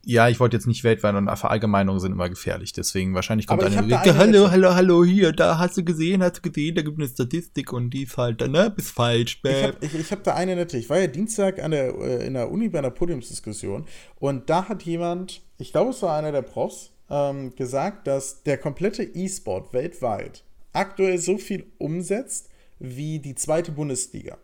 ja, 0.09 0.29
ich 0.29 0.39
wollte 0.39 0.55
jetzt 0.55 0.67
nicht 0.67 0.85
weltweit 0.85 1.15
und 1.15 1.27
Verallgemeinungen 1.35 1.99
sind 1.99 2.13
immer 2.13 2.29
gefährlich. 2.29 2.71
Deswegen 2.71 3.13
wahrscheinlich 3.13 3.45
kommt 3.45 3.61
ich 3.63 3.77
eine, 3.77 3.99
eine 3.99 4.17
hallo, 4.17 4.51
hallo, 4.51 4.73
hallo, 4.73 5.03
hier, 5.03 5.33
da 5.33 5.57
hast 5.57 5.75
du 5.75 5.83
gesehen, 5.83 6.23
hast 6.23 6.37
du 6.37 6.41
gesehen, 6.49 6.75
da 6.75 6.81
gibt 6.81 6.97
es 6.97 7.01
eine 7.01 7.09
Statistik 7.09 7.73
und 7.73 7.89
die 7.89 8.03
ist 8.03 8.15
halt, 8.15 8.39
ne, 8.47 8.71
bist 8.73 8.91
falsch, 8.91 9.35
Ich 9.35 9.41
bäh. 9.41 9.63
habe 9.63 9.77
ich, 9.81 9.93
ich 9.95 10.11
hab 10.13 10.23
da 10.23 10.33
eine 10.33 10.55
nette. 10.55 10.77
Ich 10.77 10.89
war 10.89 10.97
ja 10.97 11.07
Dienstag 11.07 11.61
an 11.61 11.71
der, 11.71 11.93
äh, 11.95 12.25
in 12.25 12.35
der 12.35 12.49
Uni 12.49 12.69
bei 12.69 12.79
einer 12.79 12.89
Podiumsdiskussion 12.89 13.85
und 14.15 14.49
da 14.49 14.69
hat 14.69 14.83
jemand, 14.83 15.41
ich 15.57 15.73
glaube, 15.73 15.89
es 15.89 16.01
war 16.01 16.15
einer 16.17 16.31
der 16.31 16.41
Profs, 16.43 16.93
ähm, 17.09 17.55
gesagt, 17.55 18.07
dass 18.07 18.43
der 18.43 18.57
komplette 18.57 19.03
E-Sport 19.03 19.73
weltweit 19.73 20.43
aktuell 20.73 21.17
so 21.17 21.37
viel 21.37 21.65
umsetzt 21.77 22.49
wie 22.79 23.19
die 23.19 23.35
zweite 23.35 23.71
Bundesliga. 23.71 24.37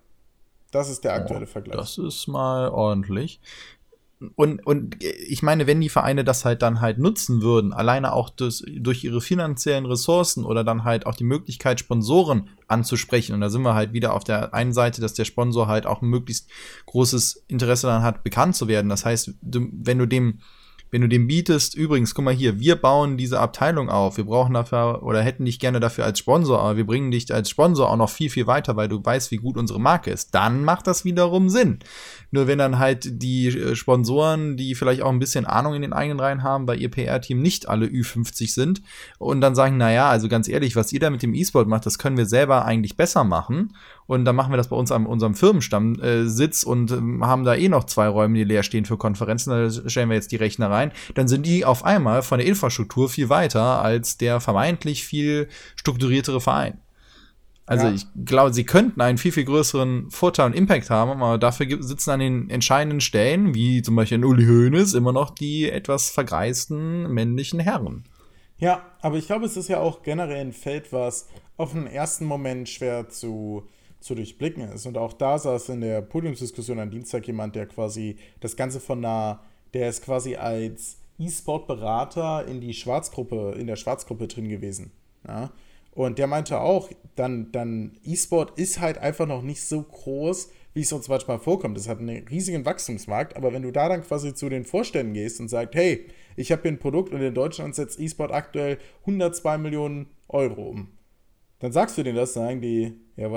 Das 0.71 0.89
ist 0.89 1.03
der 1.03 1.13
aktuelle 1.13 1.45
Vergleich. 1.45 1.77
Das 1.77 1.97
ist 1.97 2.27
mal 2.27 2.69
ordentlich. 2.69 3.39
Und, 4.35 4.65
und 4.65 5.03
ich 5.03 5.43
meine, 5.43 5.67
wenn 5.67 5.81
die 5.81 5.89
Vereine 5.89 6.23
das 6.23 6.45
halt 6.45 6.61
dann 6.61 6.81
halt 6.81 6.97
nutzen 6.97 7.41
würden, 7.41 7.73
alleine 7.73 8.13
auch 8.13 8.29
das, 8.29 8.63
durch 8.77 9.03
ihre 9.03 9.21
finanziellen 9.21 9.85
Ressourcen 9.85 10.45
oder 10.45 10.63
dann 10.63 10.83
halt 10.83 11.05
auch 11.05 11.15
die 11.15 11.25
Möglichkeit, 11.25 11.79
Sponsoren 11.79 12.49
anzusprechen. 12.67 13.33
Und 13.33 13.41
da 13.41 13.49
sind 13.49 13.63
wir 13.63 13.75
halt 13.75 13.93
wieder 13.93 14.13
auf 14.13 14.23
der 14.23 14.53
einen 14.53 14.73
Seite, 14.73 15.01
dass 15.01 15.13
der 15.13 15.25
Sponsor 15.25 15.67
halt 15.67 15.85
auch 15.85 16.01
ein 16.01 16.07
möglichst 16.07 16.49
großes 16.85 17.43
Interesse 17.47 17.87
daran 17.87 18.03
hat, 18.03 18.23
bekannt 18.23 18.55
zu 18.55 18.67
werden. 18.67 18.89
Das 18.89 19.05
heißt, 19.05 19.33
wenn 19.41 19.99
du 19.99 20.05
dem 20.05 20.39
Wenn 20.93 21.01
du 21.01 21.09
dem 21.09 21.25
bietest, 21.25 21.73
übrigens, 21.73 22.13
guck 22.13 22.23
mal 22.23 22.35
hier, 22.35 22.59
wir 22.59 22.75
bauen 22.75 23.17
diese 23.17 23.39
Abteilung 23.39 23.89
auf, 23.89 24.17
wir 24.17 24.25
brauchen 24.25 24.53
dafür 24.53 25.01
oder 25.01 25.23
hätten 25.23 25.43
dich 25.43 25.57
gerne 25.57 25.79
dafür 25.79 26.05
als 26.05 26.19
Sponsor, 26.19 26.59
aber 26.59 26.77
wir 26.77 26.85
bringen 26.85 27.09
dich 27.09 27.33
als 27.33 27.49
Sponsor 27.49 27.89
auch 27.89 27.97
noch 27.97 28.11
viel, 28.11 28.29
viel 28.29 28.45
weiter, 28.45 28.75
weil 28.75 28.89
du 28.89 29.03
weißt, 29.03 29.31
wie 29.31 29.37
gut 29.37 29.57
unsere 29.57 29.79
Marke 29.79 30.11
ist, 30.11 30.35
dann 30.35 30.63
macht 30.63 30.85
das 30.85 31.03
wiederum 31.03 31.49
Sinn. 31.49 31.79
Nur 32.33 32.47
wenn 32.47 32.57
dann 32.57 32.79
halt 32.79 33.21
die 33.21 33.47
äh, 33.49 33.75
Sponsoren, 33.75 34.57
die 34.57 34.73
vielleicht 34.73 35.03
auch 35.03 35.11
ein 35.11 35.19
bisschen 35.19 35.45
Ahnung 35.45 35.75
in 35.75 35.83
den 35.83 35.93
eigenen 35.93 36.19
Reihen 36.19 36.41
haben, 36.41 36.67
weil 36.67 36.81
ihr 36.81 36.89
PR-Team 36.89 37.39
nicht 37.39 37.69
alle 37.69 37.85
Ü50 37.85 38.51
sind 38.51 38.81
und 39.19 39.39
dann 39.39 39.53
sagen, 39.53 39.77
naja, 39.77 40.09
also 40.09 40.27
ganz 40.27 40.47
ehrlich, 40.47 40.75
was 40.75 40.91
ihr 40.91 40.99
da 40.99 41.11
mit 41.11 41.21
dem 41.21 41.35
E-Sport 41.35 41.67
macht, 41.67 41.85
das 41.85 41.99
können 41.99 42.17
wir 42.17 42.25
selber 42.25 42.65
eigentlich 42.65 42.97
besser 42.97 43.23
machen. 43.23 43.75
Und 44.07 44.25
dann 44.25 44.35
machen 44.35 44.51
wir 44.51 44.57
das 44.57 44.69
bei 44.69 44.75
uns 44.75 44.91
an 44.91 45.05
unserem 45.05 45.35
Firmenstammsitz 45.35 46.63
äh, 46.63 46.67
und 46.67 46.91
äh, 46.91 46.95
haben 47.21 47.43
da 47.43 47.53
eh 47.53 47.69
noch 47.69 47.83
zwei 47.83 48.07
Räume, 48.07 48.39
die 48.39 48.45
leer 48.45 48.63
stehen 48.63 48.85
für 48.85 48.97
Konferenzen. 48.97 49.51
Da 49.51 49.69
stellen 49.89 50.09
wir 50.09 50.15
jetzt 50.15 50.31
die 50.31 50.37
Rechner 50.37 50.71
rein. 50.71 50.91
Dann 51.13 51.27
sind 51.27 51.45
die 51.45 51.65
auf 51.65 51.85
einmal 51.85 52.23
von 52.23 52.39
der 52.39 52.47
Infrastruktur 52.47 53.09
viel 53.09 53.29
weiter 53.29 53.79
als 53.83 54.17
der 54.17 54.39
vermeintlich 54.39 55.05
viel 55.05 55.49
strukturiertere 55.75 56.41
Verein. 56.41 56.79
Also 57.65 57.87
ja. 57.87 57.93
ich 57.93 58.05
glaube, 58.25 58.53
sie 58.53 58.65
könnten 58.65 58.99
einen 58.99 59.17
viel, 59.17 59.31
viel 59.31 59.45
größeren 59.45 60.11
Vorteil 60.11 60.47
und 60.47 60.53
Impact 60.53 60.89
haben, 60.89 61.21
aber 61.21 61.37
dafür 61.37 61.81
sitzen 61.81 62.09
an 62.11 62.19
den 62.19 62.49
entscheidenden 62.49 62.99
Stellen, 62.99 63.55
wie 63.55 63.81
zum 63.81 63.95
Beispiel 63.95 64.17
in 64.17 64.25
Uli 64.25 64.45
Hoeneß, 64.45 64.93
immer 64.95 65.13
noch 65.13 65.29
die 65.29 65.69
etwas 65.69 66.09
vergreisten 66.09 67.11
männlichen 67.13 67.59
Herren. 67.59 68.03
Ja, 68.57 68.85
aber 69.01 69.17
ich 69.17 69.27
glaube, 69.27 69.45
es 69.45 69.57
ist 69.57 69.69
ja 69.69 69.79
auch 69.79 70.03
generell 70.03 70.41
ein 70.41 70.53
Feld, 70.53 70.91
was 70.91 71.27
auf 71.57 71.71
den 71.71 71.87
ersten 71.87 72.25
Moment 72.25 72.67
schwer 72.67 73.09
zu, 73.09 73.63
zu 73.99 74.15
durchblicken 74.15 74.63
ist. 74.71 74.85
Und 74.85 74.97
auch 74.97 75.13
da 75.13 75.37
saß 75.39 75.69
in 75.69 75.81
der 75.81 76.01
Podiumsdiskussion 76.01 76.79
am 76.79 76.91
Dienstag 76.91 77.25
jemand, 77.27 77.55
der 77.55 77.65
quasi 77.65 78.17
das 78.41 78.55
Ganze 78.55 78.79
von 78.79 78.99
nah, 78.99 79.41
der 79.73 79.89
ist 79.89 80.03
quasi 80.03 80.35
als 80.35 80.97
E-Sport-Berater 81.17 82.45
in 82.47 82.59
die 82.59 82.73
Schwarzgruppe, 82.73 83.55
in 83.57 83.67
der 83.67 83.75
Schwarzgruppe 83.75 84.27
drin 84.27 84.49
gewesen. 84.49 84.91
Ja? 85.27 85.51
Und 85.93 86.17
der 86.19 86.27
meinte 86.27 86.59
auch, 86.59 86.89
dann, 87.15 87.51
dann 87.51 87.97
E-Sport 88.03 88.57
ist 88.57 88.79
halt 88.79 88.97
einfach 88.97 89.27
noch 89.27 89.43
nicht 89.43 89.61
so 89.61 89.81
groß, 89.83 90.49
wie 90.73 90.81
es 90.81 90.91
uns 90.91 91.07
manchmal 91.07 91.39
vorkommt. 91.39 91.77
Es 91.77 91.87
hat 91.87 91.99
einen 91.99 92.27
riesigen 92.27 92.65
Wachstumsmarkt, 92.65 93.35
aber 93.37 93.53
wenn 93.53 93.61
du 93.61 93.71
da 93.71 93.89
dann 93.89 94.01
quasi 94.01 94.33
zu 94.33 94.49
den 94.49 94.65
Vorständen 94.65 95.13
gehst 95.13 95.39
und 95.39 95.49
sagst, 95.49 95.75
hey, 95.75 96.07
ich 96.35 96.51
habe 96.51 96.63
hier 96.63 96.71
ein 96.71 96.79
Produkt 96.79 97.13
und 97.13 97.21
in 97.21 97.35
Deutschland 97.35 97.75
setzt 97.75 97.99
E-Sport 97.99 98.31
aktuell 98.31 98.79
102 99.01 99.57
Millionen 99.59 100.07
Euro 100.27 100.69
um, 100.69 100.87
dann 101.59 101.71
sagst 101.71 101.97
du 101.97 102.03
denen 102.03 102.17
das, 102.17 102.33
sagen 102.33 102.59
die, 102.59 102.93
ja, 103.15 103.29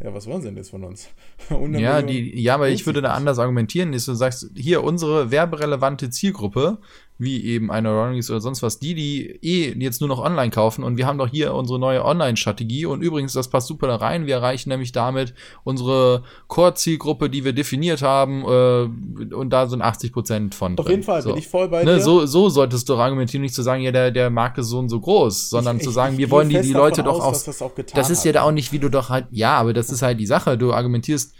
ja, 0.00 0.14
was 0.14 0.26
wollen 0.26 0.40
sie 0.40 0.48
denn 0.48 0.56
jetzt 0.56 0.70
von 0.70 0.84
uns? 0.84 1.08
ja, 1.72 2.02
die, 2.02 2.40
ja, 2.40 2.54
aber 2.54 2.68
ich 2.68 2.86
würde 2.86 3.02
da 3.02 3.12
anders 3.12 3.38
argumentieren, 3.38 3.92
ist, 3.92 4.06
du 4.06 4.14
sagst, 4.14 4.50
hier 4.56 4.84
unsere 4.84 5.30
werberelevante 5.30 6.08
Zielgruppe 6.08 6.78
wie 7.18 7.44
eben 7.44 7.70
eine 7.70 7.90
Ronnies 7.90 8.30
oder 8.30 8.40
sonst 8.40 8.62
was, 8.62 8.78
die, 8.78 8.94
die 8.94 9.26
eh 9.42 9.74
jetzt 9.76 10.00
nur 10.00 10.08
noch 10.08 10.20
online 10.20 10.50
kaufen 10.50 10.84
und 10.84 10.96
wir 10.96 11.06
haben 11.06 11.18
doch 11.18 11.28
hier 11.28 11.52
unsere 11.52 11.78
neue 11.78 12.04
Online-Strategie 12.04 12.86
und 12.86 13.02
übrigens, 13.02 13.32
das 13.32 13.48
passt 13.48 13.66
super 13.66 13.88
da 13.88 13.96
rein, 13.96 14.26
wir 14.26 14.36
erreichen 14.36 14.68
nämlich 14.68 14.92
damit 14.92 15.34
unsere 15.64 16.22
Core-Zielgruppe, 16.46 17.28
die 17.28 17.44
wir 17.44 17.52
definiert 17.52 18.02
haben 18.02 18.42
äh, 18.44 19.34
und 19.34 19.50
da 19.50 19.66
sind 19.66 19.82
80 19.82 20.12
Prozent 20.12 20.54
von 20.54 20.78
Auf 20.78 20.84
drin. 20.84 20.92
jeden 20.92 21.02
Fall, 21.02 21.22
so. 21.22 21.30
bin 21.30 21.38
ich 21.38 21.48
voll 21.48 21.68
bei 21.68 21.82
ne, 21.82 21.96
dir. 21.96 22.00
So, 22.00 22.24
so 22.24 22.48
solltest 22.48 22.88
du 22.88 22.94
argumentieren, 22.96 23.42
nicht 23.42 23.54
zu 23.54 23.62
sagen, 23.62 23.82
ja, 23.82 23.90
der, 23.90 24.12
der 24.12 24.30
Markt 24.30 24.58
ist 24.58 24.68
so 24.68 24.78
und 24.78 24.88
so 24.88 25.00
groß, 25.00 25.50
sondern 25.50 25.78
ich, 25.78 25.82
zu 25.82 25.90
sagen, 25.90 26.18
wir 26.18 26.30
wollen 26.30 26.48
die, 26.48 26.60
die 26.60 26.72
Leute 26.72 27.02
doch 27.02 27.20
aus, 27.20 27.42
auch, 27.42 27.44
das, 27.46 27.62
auch 27.62 27.72
das 27.94 28.10
ist 28.10 28.24
ja 28.24 28.32
da 28.32 28.42
auch 28.42 28.52
nicht, 28.52 28.72
wie 28.72 28.78
du 28.78 28.88
doch 28.88 29.08
halt, 29.08 29.26
ja, 29.32 29.56
aber 29.56 29.72
das 29.72 29.90
ist 29.90 30.02
halt 30.02 30.20
die 30.20 30.26
Sache, 30.26 30.56
du 30.56 30.72
argumentierst, 30.72 31.34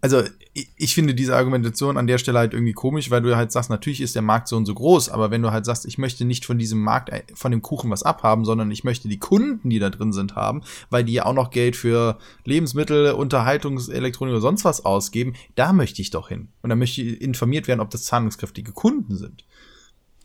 also 0.00 0.22
ich 0.52 0.94
finde 0.94 1.14
diese 1.14 1.36
Argumentation 1.36 1.96
an 1.96 2.06
der 2.06 2.18
Stelle 2.18 2.38
halt 2.38 2.54
irgendwie 2.54 2.72
komisch, 2.72 3.10
weil 3.10 3.22
du 3.22 3.36
halt 3.36 3.52
sagst, 3.52 3.70
natürlich 3.70 4.00
ist 4.00 4.14
der 4.14 4.22
Markt 4.22 4.48
so 4.48 4.56
und 4.56 4.66
so 4.66 4.74
groß, 4.74 5.10
aber 5.10 5.30
wenn 5.30 5.42
du 5.42 5.52
halt 5.52 5.64
sagst, 5.64 5.86
ich 5.86 5.96
möchte 5.98 6.24
nicht 6.24 6.44
von 6.44 6.58
diesem 6.58 6.80
Markt, 6.80 7.10
äh, 7.10 7.22
von 7.34 7.52
dem 7.52 7.62
Kuchen 7.62 7.90
was 7.90 8.02
abhaben, 8.02 8.44
sondern 8.44 8.70
ich 8.70 8.82
möchte 8.82 9.08
die 9.08 9.18
Kunden, 9.18 9.70
die 9.70 9.78
da 9.78 9.90
drin 9.90 10.12
sind, 10.12 10.34
haben, 10.34 10.62
weil 10.90 11.04
die 11.04 11.12
ja 11.12 11.26
auch 11.26 11.34
noch 11.34 11.50
Geld 11.50 11.76
für 11.76 12.18
Lebensmittel, 12.44 13.12
Unterhaltungselektronik 13.12 14.32
oder 14.32 14.40
sonst 14.40 14.64
was 14.64 14.84
ausgeben, 14.84 15.34
da 15.54 15.72
möchte 15.72 16.02
ich 16.02 16.10
doch 16.10 16.28
hin. 16.28 16.48
Und 16.62 16.70
da 16.70 16.76
möchte 16.76 17.02
ich 17.02 17.20
informiert 17.20 17.68
werden, 17.68 17.80
ob 17.80 17.90
das 17.90 18.04
zahlungskräftige 18.04 18.72
Kunden 18.72 19.16
sind. 19.16 19.44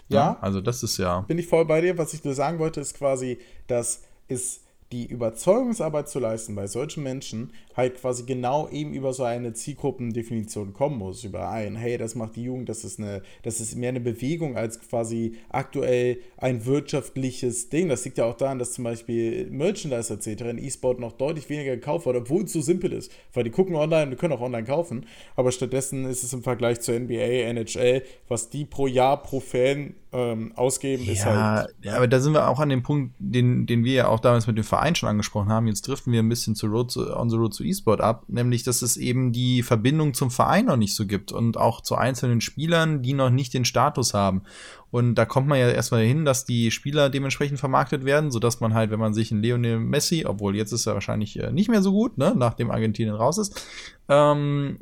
Ja. 0.10 0.18
ja 0.18 0.38
also 0.42 0.62
das 0.62 0.82
ist 0.82 0.98
ja. 0.98 1.22
Bin 1.22 1.38
ich 1.38 1.48
voll 1.48 1.66
bei 1.66 1.82
dir. 1.82 1.98
Was 1.98 2.14
ich 2.14 2.24
nur 2.24 2.34
sagen 2.34 2.58
wollte, 2.60 2.82
ist 2.82 2.98
quasi, 2.98 3.38
dass 3.68 4.02
es 4.28 4.61
die 4.92 5.06
Überzeugungsarbeit 5.06 6.10
zu 6.10 6.20
leisten 6.20 6.56
bei 6.56 6.68
solchen 6.68 7.04
Menschen 7.04 7.54
halt 7.76 8.00
quasi 8.00 8.24
genau 8.24 8.68
eben 8.70 8.94
über 8.94 9.14
so 9.14 9.24
eine 9.24 9.54
Zielgruppendefinition 9.54 10.74
kommen 10.74 10.98
muss, 10.98 11.24
über 11.24 11.50
ein, 11.50 11.76
hey, 11.76 11.98
das 11.98 12.16
macht 12.16 12.36
die 12.36 12.44
Jugend, 12.44 12.68
das 12.68 12.84
ist 12.84 13.00
eine, 13.00 13.22
das 13.44 13.62
ist 13.62 13.76
mehr 13.76 13.90
eine 13.90 14.02
Bewegung 14.02 14.58
als 14.58 14.80
quasi 14.80 15.36
aktuell 15.50 16.20
ein 16.38 16.66
wirtschaftliches 16.66 17.70
Ding. 17.70 17.88
Das 17.88 18.04
liegt 18.04 18.18
ja 18.18 18.26
auch 18.26 18.36
daran, 18.36 18.60
dass 18.60 18.74
zum 18.74 18.84
Beispiel 18.84 19.50
Merchandise 19.50 20.14
etc. 20.14 20.42
in 20.42 20.58
E-Sport 20.58 21.00
noch 21.00 21.14
deutlich 21.14 21.50
weniger 21.50 21.76
gekauft 21.76 22.06
wird, 22.06 22.18
obwohl 22.18 22.44
es 22.44 22.54
so 22.54 22.62
simpel 22.62 22.92
ist. 22.92 23.12
Weil 23.34 23.46
die 23.46 23.52
gucken 23.52 23.76
online 23.76 24.12
und 24.12 24.18
können 24.18 24.34
auch 24.34 24.42
online 24.42 24.66
kaufen, 24.66 25.06
aber 25.36 25.52
stattdessen 25.52 26.06
ist 26.06 26.24
es 26.24 26.34
im 26.34 26.44
Vergleich 26.44 26.82
zur 26.82 27.00
NBA, 27.00 27.50
NHL, 27.50 28.04
was 28.28 28.50
die 28.50 28.66
pro 28.66 28.88
Jahr 28.88 29.22
pro 29.22 29.40
Fan 29.40 29.96
ähm, 30.14 30.52
ausgeben, 30.56 31.04
ja, 31.06 31.14
ist 31.14 31.26
halt. 31.26 31.74
Ja, 31.82 31.96
aber 31.96 32.08
da 32.08 32.20
sind 32.20 32.34
wir 32.34 32.50
auch 32.50 32.60
an 32.60 32.70
dem 32.70 32.84
Punkt, 32.84 33.14
den, 33.20 33.66
den 33.66 33.86
wir 33.86 33.94
ja 33.94 34.08
auch 34.08 34.20
damals 34.20 34.46
mit 34.48 34.58
dem 34.58 34.64
Verein 34.64 34.81
schon 34.96 35.10
angesprochen 35.10 35.50
haben. 35.50 35.68
Jetzt 35.68 35.88
driften 35.88 36.12
wir 36.12 36.22
ein 36.22 36.30
bisschen 36.30 36.56
zu 36.56 36.68
Road 36.68 36.94
to, 36.94 37.16
on 37.16 37.30
the 37.30 37.36
Road 37.36 37.56
to 37.56 37.64
E-Sport 37.64 38.02
ab, 38.02 38.24
nämlich, 38.28 38.64
dass 38.64 38.82
es 38.82 38.98
eben 38.98 39.32
die 39.32 39.64
Verbindung 39.64 40.14
zum 40.14 40.32
Verein 40.32 40.66
noch 40.66 40.78
nicht 40.78 40.96
so 40.96 41.06
gibt 41.06 41.32
und 41.32 41.58
auch 41.58 41.82
zu 41.82 41.96
einzelnen 41.96 42.42
Spielern, 42.42 43.02
die 43.02 43.14
noch 43.14 43.30
nicht 43.30 43.54
den 43.54 43.66
Status 43.66 44.14
haben. 44.14 44.44
Und 44.92 45.16
da 45.16 45.26
kommt 45.26 45.48
man 45.48 45.58
ja 45.58 45.70
erstmal 45.70 46.04
hin, 46.04 46.26
dass 46.26 46.44
die 46.44 46.70
Spieler 46.70 47.10
dementsprechend 47.10 47.60
vermarktet 47.60 48.04
werden, 48.04 48.30
sodass 48.30 48.60
man 48.60 48.74
halt, 48.74 48.92
wenn 48.92 49.00
man 49.00 49.14
sich 49.14 49.32
in 49.32 49.42
Lionel 49.42 49.80
Messi, 49.80 50.26
obwohl 50.26 50.56
jetzt 50.56 50.74
ist 50.74 50.86
er 50.86 50.94
wahrscheinlich 50.94 51.40
äh, 51.40 51.52
nicht 51.52 51.70
mehr 51.70 51.82
so 51.82 51.92
gut, 51.92 52.18
ne, 52.18 52.34
nachdem 52.36 52.72
Argentinien 52.72 53.16
raus 53.16 53.38
ist, 53.38 53.66
ähm, 54.10 54.80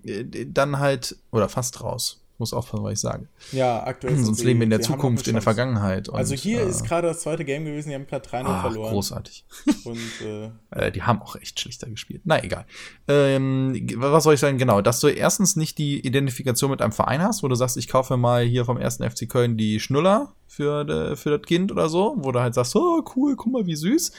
dann 0.48 0.80
halt, 0.80 1.16
oder 1.32 1.48
fast 1.48 1.84
raus, 1.84 2.22
muss 2.40 2.54
aufpassen, 2.54 2.84
was 2.84 2.94
ich 2.94 3.00
sage. 3.00 3.28
Ja, 3.52 3.84
aktuell. 3.84 4.16
Sonst 4.24 4.44
leben 4.44 4.60
wir 4.60 4.64
in 4.66 4.70
der 4.70 4.82
Zukunft, 4.82 5.28
in 5.28 5.34
der 5.34 5.42
Vergangenheit. 5.42 6.10
Und, 6.10 6.16
also 6.16 6.36
hier 6.36 6.62
äh, 6.62 6.70
ist 6.70 6.84
gerade 6.86 7.08
das 7.08 7.22
zweite 7.22 7.46
Game 7.46 7.66
gewesen, 7.66 7.90
die 7.90 7.96
haben 7.96 8.08
gerade 8.08 8.28
3-0 8.28 8.46
ah, 8.46 8.62
verloren. 8.62 8.94
Großartig. 8.94 9.46
Und, 9.84 9.98
äh, 10.26 10.52
äh, 10.72 10.92
die 10.92 11.04
haben 11.04 11.22
auch 11.22 11.36
echt 11.36 11.60
schlichter 11.60 11.90
gespielt. 11.90 12.22
Na 12.26 12.44
egal. 12.44 12.66
Ähm, 13.08 13.88
was 13.98 14.24
soll 14.24 14.34
ich 14.34 14.40
sagen? 14.40 14.58
Genau, 14.58 14.82
dass 14.82 15.00
du 15.00 15.08
erstens 15.08 15.56
nicht 15.56 15.78
die 15.78 16.06
Identifikation 16.06 16.72
mit 16.72 16.82
einem 16.82 16.94
Verein 16.94 17.22
hast, 17.22 17.44
wo 17.44 17.48
du 17.48 17.56
sagst, 17.56 17.78
ich 17.78 17.88
kaufe 17.88 18.18
mal 18.18 18.44
hier 18.44 18.66
vom 18.66 18.78
ersten 18.78 19.10
FC 19.10 19.28
Köln 19.28 19.58
die 19.58 19.80
Schnuller 19.80 20.34
für, 20.48 21.16
für 21.16 21.38
das 21.38 21.48
Kind 21.48 21.72
oder 21.72 21.90
so, 21.90 22.16
wo 22.20 22.32
du 22.32 22.40
halt 22.40 22.54
sagst, 22.54 22.76
oh 22.76 23.04
cool, 23.16 23.36
guck 23.36 23.52
mal, 23.52 23.66
wie 23.66 23.76
süß. 23.76 24.12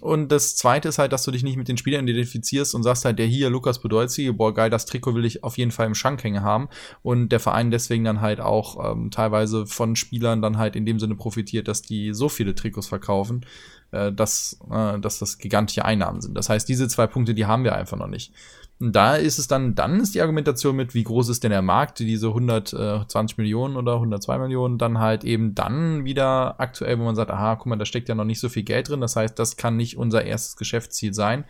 Und 0.00 0.30
das 0.30 0.56
zweite 0.56 0.88
ist 0.88 0.98
halt, 0.98 1.12
dass 1.12 1.24
du 1.24 1.30
dich 1.30 1.42
nicht 1.42 1.56
mit 1.56 1.68
den 1.68 1.76
Spielern 1.76 2.06
identifizierst 2.06 2.74
und 2.74 2.82
sagst 2.82 3.04
halt, 3.04 3.18
der 3.18 3.26
hier, 3.26 3.50
Lukas 3.50 3.80
Podolski, 3.80 4.30
boah, 4.32 4.54
geil, 4.54 4.70
das 4.70 4.86
Trikot 4.86 5.14
will 5.14 5.24
ich 5.24 5.44
auf 5.44 5.58
jeden 5.58 5.70
Fall 5.70 5.86
im 5.86 5.94
Schrank 5.94 6.22
hängen 6.22 6.42
haben. 6.42 6.68
Und 7.02 7.30
der 7.30 7.40
Verein 7.40 7.70
deswegen 7.70 8.04
dann 8.04 8.20
halt 8.20 8.40
auch 8.40 8.92
ähm, 8.92 9.10
teilweise 9.10 9.66
von 9.66 9.96
Spielern 9.96 10.42
dann 10.42 10.58
halt 10.58 10.76
in 10.76 10.86
dem 10.86 11.00
Sinne 11.00 11.16
profitiert, 11.16 11.68
dass 11.68 11.82
die 11.82 12.14
so 12.14 12.28
viele 12.28 12.54
Trikots 12.54 12.86
verkaufen, 12.86 13.44
äh, 13.90 14.12
dass, 14.12 14.58
äh, 14.70 14.98
dass 14.98 15.18
das 15.18 15.38
gigantische 15.38 15.84
Einnahmen 15.84 16.20
sind. 16.20 16.34
Das 16.34 16.48
heißt, 16.48 16.68
diese 16.68 16.88
zwei 16.88 17.06
Punkte, 17.06 17.34
die 17.34 17.46
haben 17.46 17.64
wir 17.64 17.74
einfach 17.74 17.96
noch 17.96 18.06
nicht. 18.06 18.32
Und 18.80 18.94
da 18.94 19.16
ist 19.16 19.38
es 19.38 19.48
dann, 19.48 19.74
dann 19.74 19.98
ist 19.98 20.14
die 20.14 20.20
Argumentation 20.20 20.76
mit, 20.76 20.94
wie 20.94 21.02
groß 21.02 21.30
ist 21.30 21.42
denn 21.42 21.50
der 21.50 21.62
Markt, 21.62 21.98
diese 21.98 22.28
120 22.28 23.36
Millionen 23.36 23.76
oder 23.76 23.94
102 23.94 24.38
Millionen, 24.38 24.78
dann 24.78 25.00
halt 25.00 25.24
eben 25.24 25.54
dann 25.56 26.04
wieder 26.04 26.60
aktuell, 26.60 26.98
wo 26.98 27.04
man 27.04 27.16
sagt, 27.16 27.32
aha, 27.32 27.56
guck 27.56 27.66
mal, 27.66 27.76
da 27.76 27.84
steckt 27.84 28.08
ja 28.08 28.14
noch 28.14 28.24
nicht 28.24 28.38
so 28.38 28.48
viel 28.48 28.62
Geld 28.62 28.88
drin, 28.88 29.00
das 29.00 29.16
heißt, 29.16 29.36
das 29.36 29.56
kann 29.56 29.76
nicht 29.76 29.96
unser 29.96 30.24
erstes 30.24 30.56
Geschäftsziel 30.56 31.12
sein. 31.12 31.44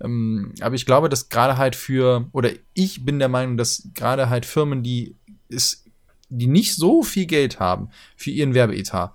Ähm, 0.00 0.52
aber 0.60 0.74
ich 0.74 0.84
glaube, 0.84 1.08
dass 1.08 1.28
gerade 1.28 1.58
halt 1.58 1.76
für, 1.76 2.26
oder 2.32 2.50
ich 2.72 3.04
bin 3.04 3.20
der 3.20 3.28
Meinung, 3.28 3.56
dass 3.56 3.90
gerade 3.94 4.28
halt 4.28 4.44
Firmen, 4.44 4.82
die 4.82 5.14
ist, 5.48 5.84
die 6.28 6.48
nicht 6.48 6.74
so 6.74 7.04
viel 7.04 7.26
Geld 7.26 7.60
haben 7.60 7.90
für 8.16 8.30
ihren 8.30 8.54
Werbeetat, 8.54 9.12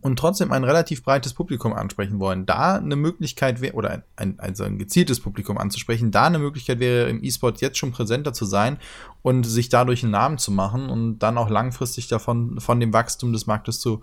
und 0.00 0.18
trotzdem 0.18 0.52
ein 0.52 0.64
relativ 0.64 1.02
breites 1.02 1.32
Publikum 1.32 1.72
ansprechen 1.72 2.18
wollen, 2.18 2.44
da 2.44 2.76
eine 2.76 2.96
Möglichkeit 2.96 3.60
wäre, 3.60 3.74
oder 3.74 3.90
ein, 3.90 4.02
ein, 4.16 4.40
also 4.40 4.64
ein 4.64 4.78
gezieltes 4.78 5.20
Publikum 5.20 5.58
anzusprechen, 5.58 6.10
da 6.10 6.24
eine 6.26 6.38
Möglichkeit 6.38 6.80
wäre, 6.80 7.08
im 7.08 7.22
E-Sport 7.22 7.60
jetzt 7.60 7.78
schon 7.78 7.92
präsenter 7.92 8.32
zu 8.32 8.44
sein 8.44 8.78
und 9.22 9.44
sich 9.44 9.68
dadurch 9.68 10.02
einen 10.02 10.12
Namen 10.12 10.38
zu 10.38 10.50
machen 10.50 10.88
und 10.90 11.20
dann 11.20 11.38
auch 11.38 11.48
langfristig 11.48 12.08
davon, 12.08 12.60
von 12.60 12.80
dem 12.80 12.92
Wachstum 12.92 13.32
des 13.32 13.46
Marktes 13.46 13.80
zu 13.80 14.02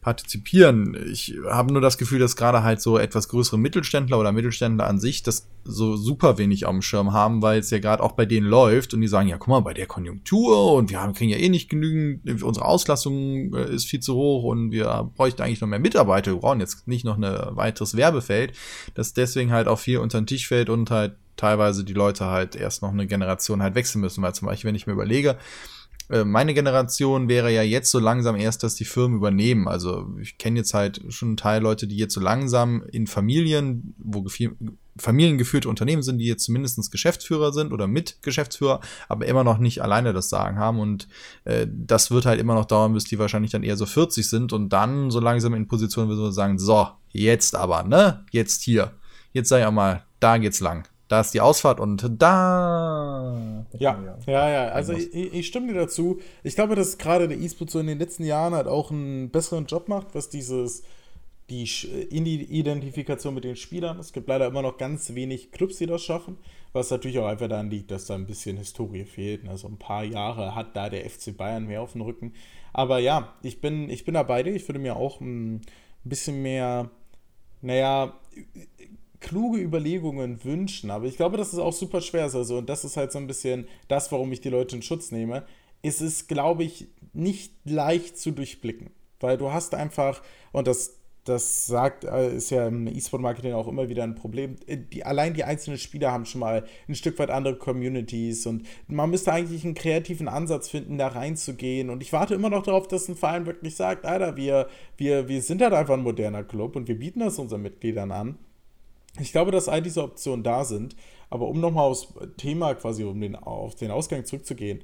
partizipieren. 0.00 0.96
Ich 1.12 1.34
habe 1.48 1.72
nur 1.72 1.82
das 1.82 1.98
Gefühl, 1.98 2.18
dass 2.18 2.36
gerade 2.36 2.62
halt 2.62 2.80
so 2.80 2.96
etwas 2.96 3.28
größere 3.28 3.58
Mittelständler 3.58 4.18
oder 4.18 4.32
Mittelständler 4.32 4.86
an 4.86 4.98
sich 4.98 5.22
das 5.22 5.46
so 5.64 5.96
super 5.96 6.38
wenig 6.38 6.64
auf 6.64 6.72
dem 6.72 6.80
Schirm 6.80 7.12
haben, 7.12 7.42
weil 7.42 7.60
es 7.60 7.70
ja 7.70 7.80
gerade 7.80 8.02
auch 8.02 8.12
bei 8.12 8.24
denen 8.24 8.46
läuft 8.46 8.94
und 8.94 9.02
die 9.02 9.08
sagen, 9.08 9.28
ja, 9.28 9.36
guck 9.36 9.48
mal, 9.48 9.60
bei 9.60 9.74
der 9.74 9.86
Konjunktur 9.86 10.72
und 10.72 10.88
wir 10.88 11.02
haben, 11.02 11.12
kriegen 11.12 11.30
ja 11.30 11.36
eh 11.36 11.50
nicht 11.50 11.68
genügend, 11.68 12.42
unsere 12.42 12.64
Auslastung 12.64 13.54
äh, 13.54 13.74
ist 13.74 13.86
viel 13.86 14.00
zu 14.00 14.14
hoch 14.14 14.44
und 14.44 14.70
wir 14.70 15.10
bräuchten 15.16 15.42
eigentlich 15.42 15.60
noch 15.60 15.68
mehr 15.68 15.78
Mitarbeiter, 15.78 16.32
wir 16.32 16.40
brauchen 16.40 16.60
jetzt 16.60 16.88
nicht 16.88 17.04
noch 17.04 17.18
ein 17.18 17.22
weiteres 17.56 17.94
Werbefeld, 17.94 18.56
dass 18.94 19.12
deswegen 19.12 19.52
halt 19.52 19.68
auch 19.68 19.78
viel 19.78 19.98
unter 19.98 20.18
den 20.18 20.26
Tisch 20.26 20.48
fällt 20.48 20.70
und 20.70 20.90
halt 20.90 21.16
teilweise 21.36 21.84
die 21.84 21.94
Leute 21.94 22.26
halt 22.26 22.56
erst 22.56 22.82
noch 22.82 22.90
eine 22.90 23.06
Generation 23.06 23.62
halt 23.62 23.74
wechseln 23.74 24.00
müssen, 24.00 24.22
weil 24.22 24.34
zum 24.34 24.46
Beispiel, 24.46 24.68
wenn 24.68 24.74
ich 24.74 24.86
mir 24.86 24.92
überlege, 24.92 25.36
meine 26.24 26.54
Generation 26.54 27.28
wäre 27.28 27.52
ja 27.52 27.62
jetzt 27.62 27.90
so 27.90 28.00
langsam 28.00 28.34
erst, 28.34 28.62
dass 28.64 28.74
die 28.74 28.84
Firmen 28.84 29.18
übernehmen. 29.18 29.68
Also 29.68 30.08
ich 30.20 30.38
kenne 30.38 30.58
jetzt 30.58 30.74
halt 30.74 31.00
schon 31.08 31.28
einen 31.28 31.36
Teil 31.36 31.62
Leute, 31.62 31.86
die 31.86 31.96
jetzt 31.96 32.14
so 32.14 32.20
langsam 32.20 32.82
in 32.90 33.06
Familien, 33.06 33.94
wo 33.98 34.26
familiengeführte 34.98 35.68
Unternehmen 35.68 36.02
sind, 36.02 36.18
die 36.18 36.26
jetzt 36.26 36.44
zumindest 36.44 36.90
Geschäftsführer 36.90 37.52
sind 37.52 37.72
oder 37.72 37.86
Mitgeschäftsführer, 37.86 38.80
aber 39.08 39.26
immer 39.26 39.44
noch 39.44 39.58
nicht 39.58 39.82
alleine 39.82 40.12
das 40.12 40.28
Sagen 40.28 40.58
haben. 40.58 40.80
Und 40.80 41.08
äh, 41.44 41.66
das 41.70 42.10
wird 42.10 42.26
halt 42.26 42.40
immer 42.40 42.54
noch 42.54 42.66
dauern, 42.66 42.92
bis 42.92 43.04
die 43.04 43.18
wahrscheinlich 43.18 43.52
dann 43.52 43.62
eher 43.62 43.76
so 43.76 43.86
40 43.86 44.28
sind 44.28 44.52
und 44.52 44.70
dann 44.70 45.10
so 45.10 45.20
langsam 45.20 45.54
in 45.54 45.68
Position, 45.68 46.08
wie 46.08 46.16
wir 46.16 46.32
sagen, 46.32 46.58
so, 46.58 46.88
jetzt 47.10 47.54
aber, 47.54 47.84
ne? 47.84 48.24
Jetzt 48.30 48.62
hier. 48.62 48.92
Jetzt 49.32 49.48
sei 49.48 49.60
ja 49.60 49.70
mal, 49.70 50.02
da 50.18 50.38
geht's 50.38 50.60
lang. 50.60 50.88
Da 51.10 51.22
ist 51.22 51.34
die 51.34 51.40
Ausfahrt 51.40 51.80
und 51.80 52.08
da. 52.22 53.66
Ja, 53.76 54.16
ja, 54.28 54.48
ja. 54.48 54.68
Also 54.68 54.92
ich, 54.92 55.12
ich, 55.12 55.44
stimme 55.48 55.72
dir 55.72 55.80
dazu. 55.80 56.20
Ich 56.44 56.54
glaube, 56.54 56.76
dass 56.76 56.98
gerade 56.98 57.26
der 57.26 57.36
E-Sport 57.36 57.68
so 57.68 57.80
in 57.80 57.88
den 57.88 57.98
letzten 57.98 58.22
Jahren 58.22 58.54
halt 58.54 58.68
auch 58.68 58.92
einen 58.92 59.28
besseren 59.30 59.66
Job 59.66 59.88
macht, 59.88 60.14
was 60.14 60.28
dieses 60.28 60.84
die 61.48 61.64
Identifikation 61.64 63.34
mit 63.34 63.42
den 63.42 63.56
Spielern. 63.56 63.98
Es 63.98 64.12
gibt 64.12 64.28
leider 64.28 64.46
immer 64.46 64.62
noch 64.62 64.78
ganz 64.78 65.12
wenig 65.16 65.50
Clubs, 65.50 65.78
die 65.78 65.86
das 65.86 66.00
schaffen, 66.00 66.38
was 66.72 66.92
natürlich 66.92 67.18
auch 67.18 67.26
einfach 67.26 67.48
daran 67.48 67.70
liegt, 67.70 67.90
dass 67.90 68.06
da 68.06 68.14
ein 68.14 68.28
bisschen 68.28 68.56
Historie 68.56 69.04
fehlt. 69.04 69.48
Also 69.48 69.66
ein 69.66 69.78
paar 69.78 70.04
Jahre 70.04 70.54
hat 70.54 70.76
da 70.76 70.88
der 70.88 71.10
FC 71.10 71.36
Bayern 71.36 71.66
mehr 71.66 71.82
auf 71.82 71.90
dem 71.90 72.02
Rücken. 72.02 72.34
Aber 72.72 73.00
ja, 73.00 73.34
ich 73.42 73.60
bin, 73.60 73.90
ich 73.90 74.04
bin 74.04 74.14
da 74.14 74.22
bei 74.22 74.44
dir. 74.44 74.54
Ich 74.54 74.68
würde 74.68 74.78
mir 74.78 74.94
auch 74.94 75.20
ein 75.20 75.62
bisschen 76.04 76.40
mehr, 76.40 76.88
naja, 77.62 78.14
kluge 79.20 79.58
Überlegungen 79.58 80.42
wünschen. 80.44 80.90
Aber 80.90 81.06
ich 81.06 81.16
glaube, 81.16 81.36
dass 81.36 81.52
es 81.52 81.58
auch 81.58 81.72
super 81.72 82.00
schwer 82.00 82.26
ist. 82.26 82.34
Also, 82.34 82.58
und 82.58 82.68
das 82.68 82.84
ist 82.84 82.96
halt 82.96 83.12
so 83.12 83.18
ein 83.18 83.26
bisschen 83.26 83.66
das, 83.88 84.10
warum 84.10 84.32
ich 84.32 84.40
die 84.40 84.48
Leute 84.48 84.76
in 84.76 84.82
Schutz 84.82 85.12
nehme. 85.12 85.44
Es 85.82 86.00
ist, 86.00 86.28
glaube 86.28 86.64
ich, 86.64 86.88
nicht 87.12 87.52
leicht 87.64 88.18
zu 88.18 88.32
durchblicken. 88.32 88.90
Weil 89.20 89.36
du 89.36 89.52
hast 89.52 89.74
einfach, 89.74 90.22
und 90.52 90.66
das, 90.66 90.98
das 91.24 91.66
sagt, 91.66 92.04
äh, 92.04 92.34
ist 92.34 92.50
ja 92.50 92.66
im 92.66 92.86
E-Sport-Marketing 92.86 93.52
auch 93.52 93.68
immer 93.68 93.90
wieder 93.90 94.02
ein 94.02 94.14
Problem. 94.14 94.56
Äh, 94.66 94.78
die, 94.78 95.04
allein 95.04 95.34
die 95.34 95.44
einzelnen 95.44 95.78
Spieler 95.78 96.10
haben 96.10 96.24
schon 96.24 96.40
mal 96.40 96.64
ein 96.88 96.94
Stück 96.94 97.18
weit 97.18 97.30
andere 97.30 97.56
Communities 97.56 98.46
und 98.46 98.66
man 98.88 99.10
müsste 99.10 99.32
eigentlich 99.32 99.64
einen 99.64 99.74
kreativen 99.74 100.28
Ansatz 100.28 100.70
finden, 100.70 100.96
da 100.96 101.08
reinzugehen. 101.08 101.90
Und 101.90 102.02
ich 102.02 102.12
warte 102.12 102.34
immer 102.34 102.48
noch 102.48 102.62
darauf, 102.62 102.88
dass 102.88 103.08
ein 103.08 103.16
Verein 103.16 103.44
wirklich 103.46 103.76
sagt, 103.76 104.06
Alter, 104.06 104.36
wir, 104.36 104.68
wir, 104.96 105.28
wir 105.28 105.42
sind 105.42 105.60
halt 105.60 105.74
einfach 105.74 105.94
ein 105.94 106.02
moderner 106.02 106.44
Club 106.44 106.76
und 106.76 106.88
wir 106.88 106.98
bieten 106.98 107.20
das 107.20 107.38
unseren 107.38 107.62
Mitgliedern 107.62 108.10
an. 108.12 108.38
Ich 109.18 109.32
glaube, 109.32 109.50
dass 109.50 109.68
all 109.68 109.82
diese 109.82 110.02
Optionen 110.02 110.44
da 110.44 110.64
sind, 110.64 110.94
aber 111.30 111.48
um 111.48 111.60
nochmal 111.60 111.86
aufs 111.88 112.08
Thema 112.36 112.74
quasi, 112.74 113.04
um 113.04 113.20
den, 113.20 113.36
auf 113.36 113.74
den 113.74 113.90
Ausgang 113.90 114.24
zurückzugehen, 114.24 114.82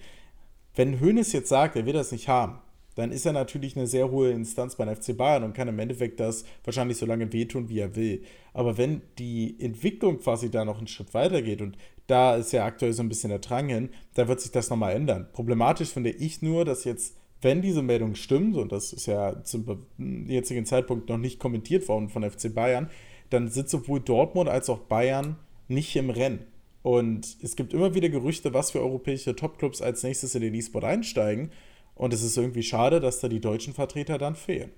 wenn 0.75 1.01
Hoeneß 1.01 1.33
jetzt 1.33 1.49
sagt, 1.49 1.77
er 1.77 1.87
will 1.87 1.93
das 1.93 2.13
nicht 2.13 2.29
haben, 2.29 2.59
dann 2.97 3.13
ist 3.13 3.27
er 3.27 3.33
natürlich 3.33 3.77
eine 3.77 3.87
sehr 3.87 4.11
hohe 4.11 4.31
Instanz 4.31 4.75
beim 4.77 4.95
FC 4.95 5.17
Bayern 5.17 5.45
und 5.45 5.55
kann 5.55 5.69
im 5.69 5.79
Endeffekt 5.79 6.19
das 6.19 6.45
wahrscheinlich 6.65 6.97
so 6.97 7.07
lange 7.07 7.33
wehtun, 7.33 7.69
wie 7.69 7.79
er 7.79 7.95
will. 7.95 8.23
Aber 8.55 8.79
wenn 8.79 9.03
die 9.19 9.57
Entwicklung 9.61 10.19
quasi 10.19 10.51
da 10.51 10.65
noch 10.65 10.79
einen 10.79 10.87
Schritt 10.87 11.13
weiter 11.13 11.43
geht 11.43 11.61
und 11.61 11.77
da 12.07 12.37
ist 12.37 12.53
ja 12.53 12.65
aktuell 12.65 12.93
so 12.95 13.03
ein 13.03 13.09
bisschen 13.09 13.31
der 13.31 13.39
Drang 13.39 13.69
hin, 13.69 13.91
da 14.15 14.29
wird 14.29 14.41
sich 14.41 14.51
das 14.51 14.71
nochmal 14.71 14.95
ändern. 14.95 15.29
Problematisch 15.33 15.91
finde 15.91 16.11
ich 16.11 16.41
nur, 16.41 16.65
dass 16.65 16.85
jetzt, 16.85 17.17
wenn 17.43 17.61
diese 17.61 17.83
Meldung 17.83 18.15
stimmt, 18.15 18.57
und 18.57 18.73
das 18.73 18.93
ist 18.93 19.07
ja 19.07 19.43
zum 19.45 19.87
jetzigen 19.99 20.65
Zeitpunkt 20.65 21.09
noch 21.09 21.19
nicht 21.19 21.39
kommentiert 21.39 21.89
worden 21.89 22.09
von 22.09 22.29
FC 22.29 22.55
Bayern, 22.55 22.89
dann 23.31 23.49
sind 23.49 23.69
sowohl 23.69 24.01
Dortmund 24.01 24.49
als 24.49 24.71
auch 24.71 24.81
Bayern 24.81 25.37
nicht 25.69 25.97
im 25.97 26.11
Rennen. 26.11 26.47
Und 26.83 27.37
es 27.43 27.57
gibt 27.57 27.73
immer 27.73 27.95
wieder 27.95 28.09
Gerüchte, 28.09 28.55
was 28.55 28.71
für 28.71 28.81
europäische 28.81 29.35
Topclubs 29.35 29.83
als 29.83 30.03
nächstes 30.05 30.35
in 30.35 30.43
den 30.43 30.55
E-Sport 30.55 30.85
einsteigen. 30.85 31.51
Und 31.97 32.13
es 32.13 32.23
ist 32.23 32.37
irgendwie 32.37 32.63
schade, 32.63 33.01
dass 33.01 33.21
da 33.21 33.29
die 33.29 33.41
deutschen 33.41 33.75
Vertreter 33.75 34.19
dann 34.19 34.37
fehlen. 34.37 34.71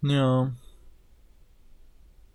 Ja. 0.00 0.52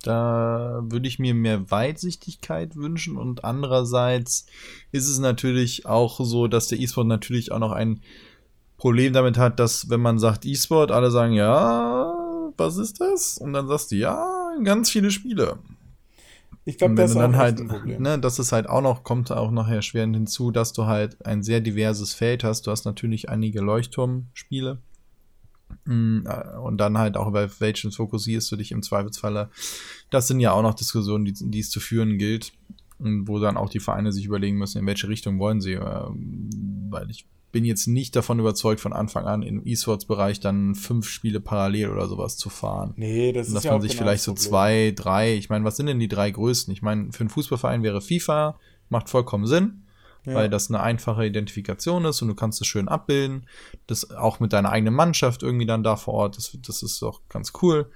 Da 0.04 0.82
würde 0.84 1.08
ich 1.08 1.20
mir 1.20 1.34
mehr 1.34 1.70
Weitsichtigkeit 1.72 2.76
wünschen 2.76 3.18
und 3.18 3.44
andererseits 3.44 4.46
ist 4.92 5.10
es 5.10 5.20
natürlich 5.20 5.86
auch 5.86 6.20
so, 6.22 6.48
dass 6.48 6.68
der 6.68 6.80
E-Sport 6.80 7.08
natürlich 7.08 7.52
auch 7.52 7.60
noch 7.60 7.74
ein 7.74 8.02
Problem 8.78 9.12
damit 9.12 9.38
hat, 9.38 9.60
dass 9.60 9.89
wenn 9.89 10.00
man 10.00 10.18
sagt 10.18 10.46
E-Sport, 10.46 10.92
alle 10.92 11.12
sagen, 11.12 11.34
ja, 11.34 12.09
was 12.60 12.78
ist 12.78 13.00
das? 13.02 13.38
Und 13.38 13.54
dann 13.54 13.67
sagst 13.67 13.91
du, 13.91 13.95
ja, 13.95 14.54
ganz 14.63 14.89
viele 14.89 15.12
Spiele. 15.12 15.60
Ich 16.65 16.78
glaube, 16.78 16.95
das 16.95 17.12
ist 17.12 17.17
dann 17.17 17.36
halt, 17.36 17.60
ne, 18.00 18.19
das 18.19 18.38
ist 18.38 18.52
halt 18.52 18.69
auch 18.69 18.82
noch, 18.82 19.04
kommt 19.04 19.32
auch 19.32 19.50
noch 19.50 19.67
erschwerend 19.67 20.15
hinzu, 20.15 20.52
dass 20.52 20.74
du 20.74 20.86
halt 20.86 21.26
ein 21.26 21.41
sehr 21.41 21.62
diverses 21.62 22.13
Feld 22.13 22.43
hast. 22.43 22.67
Du 22.67 22.72
hast 22.72 22.86
natürlich 22.86 23.30
einige 23.30 23.62
Leuchtturmspiele. 23.62 24.80
Mm, 25.86 26.26
äh, 26.26 26.58
und 26.58 26.78
dann 26.78 26.98
halt 26.98 27.17
auch, 27.17 27.32
bei 27.32 27.50
welchen 27.60 27.91
fokussierst 27.91 28.52
du 28.52 28.56
dich 28.56 28.72
im 28.72 28.84
Zweifelsfalle. 28.84 29.50
Das 30.12 30.28
sind 30.28 30.39
ja 30.39 30.52
auch 30.52 30.62
noch 30.62 30.76
Diskussionen, 30.76 31.26
die, 31.26 31.34
die 31.34 31.60
es 31.60 31.69
zu 31.69 31.80
führen 31.80 32.17
gilt. 32.17 32.54
Wo 33.00 33.39
dann 33.39 33.56
auch 33.56 33.69
die 33.69 33.80
Vereine 33.80 34.12
sich 34.12 34.26
überlegen 34.26 34.58
müssen, 34.58 34.80
in 34.80 34.86
welche 34.86 35.08
Richtung 35.08 35.39
wollen 35.39 35.62
sie. 35.62 35.74
Ähm, 35.74 36.50
weil 36.89 37.10
ich 37.10 37.26
bin 37.52 37.66
jetzt 37.66 37.88
nicht 37.88 38.16
davon 38.16 38.40
überzeugt, 38.40 38.80
von 38.80 38.94
Anfang 38.94 39.26
an 39.26 39.42
im 39.42 39.66
E-Sports-Bereich 39.66 40.40
dann 40.40 40.76
fünf 40.76 41.08
Spiele 41.08 41.40
parallel 41.40 41.90
oder 41.90 42.08
sowas 42.08 42.38
zu 42.38 42.50
fahren. 42.50 42.94
Nee, 42.96 43.34
das 43.34 43.48
Und 43.48 43.54
ist 43.54 43.56
dass 43.56 43.64
ja 43.64 43.72
man 43.72 43.82
sich 43.82 43.92
genau 43.92 44.04
vielleicht 44.04 44.24
so 44.24 44.34
zwei, 44.34 44.94
drei, 44.96 45.36
ich 45.36 45.50
meine, 45.50 45.66
was 45.66 45.78
sind 45.78 45.88
denn 45.88 46.00
die 46.00 46.08
drei 46.08 46.30
größten? 46.30 46.72
Ich 46.72 46.82
meine, 46.82 47.12
für 47.12 47.22
einen 47.22 47.30
Fußballverein 47.30 47.82
wäre 47.82 48.02
FIFA, 48.02 48.60
macht 48.90 49.10
vollkommen 49.10 49.48
Sinn, 49.48 49.84
ja. 50.26 50.36
weil 50.36 50.50
das 50.50 50.70
eine 50.70 50.82
einfache 50.82 51.26
Identifikation 51.26 52.06
ist 52.06 52.22
und 52.22 52.28
du 52.28 52.36
kannst 52.36 52.62
es 52.62 52.68
schön 52.68 52.88
abbilden. 52.88 53.48
Das 53.88 54.12
auch 54.12 54.40
mit 54.40 54.54
deiner 54.54 54.72
eigenen 54.72 54.94
Mannschaft 54.94 55.42
irgendwie 55.42 55.66
dann 55.66 55.84
da 55.84 55.96
vor 55.96 56.14
Ort, 56.14 56.38
das, 56.38 56.56
das 56.66 56.84
ist 56.84 57.02
auch 57.02 57.22
ganz 57.30 57.54
cool. 57.62 57.90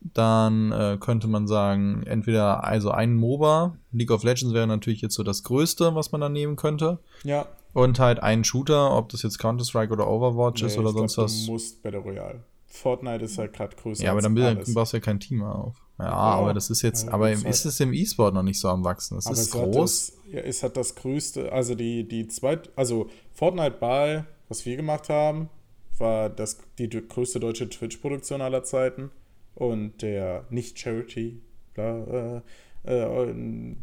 Dann 0.00 0.72
äh, 0.72 0.98
könnte 1.00 1.26
man 1.26 1.46
sagen, 1.46 2.02
entweder 2.04 2.64
also 2.64 2.90
ein 2.92 3.14
MOBA, 3.14 3.76
League 3.92 4.10
of 4.10 4.22
Legends 4.22 4.54
wäre 4.54 4.66
natürlich 4.66 5.00
jetzt 5.00 5.14
so 5.14 5.22
das 5.22 5.42
Größte, 5.42 5.94
was 5.94 6.12
man 6.12 6.20
da 6.20 6.28
nehmen 6.28 6.56
könnte. 6.56 6.98
Ja. 7.24 7.46
Und 7.76 7.98
halt 7.98 8.22
einen 8.22 8.42
Shooter, 8.42 8.96
ob 8.96 9.10
das 9.10 9.22
jetzt 9.22 9.38
Counter-Strike 9.38 9.92
oder 9.92 10.08
Overwatch 10.08 10.62
nee, 10.62 10.68
ist 10.68 10.78
oder 10.78 10.92
sonst 10.92 11.16
glaub, 11.16 11.26
was. 11.26 11.44
Du 11.44 11.52
musst 11.52 11.82
Battle 11.82 12.00
Royale. 12.00 12.42
Fortnite 12.64 13.22
ist 13.22 13.36
halt 13.36 13.52
gerade 13.52 13.76
größer. 13.76 14.02
Ja, 14.02 14.12
aber 14.12 14.22
dann 14.22 14.34
baust 14.72 14.94
du 14.94 14.96
ja 14.96 15.00
kein 15.02 15.20
Team 15.20 15.42
auf. 15.42 15.76
Ja, 15.98 16.06
ja, 16.06 16.12
aber 16.12 16.54
das 16.54 16.70
ist 16.70 16.80
jetzt, 16.80 17.04
ja, 17.04 17.12
aber 17.12 17.30
ist 17.30 17.44
halt, 17.44 17.54
es 17.66 17.80
im 17.80 17.92
E-Sport 17.92 18.32
noch 18.32 18.42
nicht 18.42 18.58
so 18.58 18.70
am 18.70 18.82
Wachsen. 18.82 19.18
Es 19.18 19.26
ist 19.26 19.38
es 19.38 19.50
groß. 19.50 19.74
Das, 19.74 20.32
ja, 20.32 20.40
es 20.40 20.62
hat 20.62 20.78
das 20.78 20.94
größte, 20.94 21.52
also 21.52 21.74
die, 21.74 22.08
die 22.08 22.28
zweit, 22.28 22.70
also 22.76 23.10
Fortnite 23.34 23.76
Ball, 23.78 24.26
was 24.48 24.64
wir 24.64 24.76
gemacht 24.76 25.10
haben, 25.10 25.50
war 25.98 26.30
das, 26.30 26.56
die 26.78 26.88
größte 26.88 27.40
deutsche 27.40 27.68
Twitch-Produktion 27.68 28.40
aller 28.40 28.62
Zeiten 28.62 29.10
und 29.54 30.00
der 30.00 30.46
Nicht-Charity, 30.48 31.42
äh, 31.76 32.40
äh, 32.84 33.34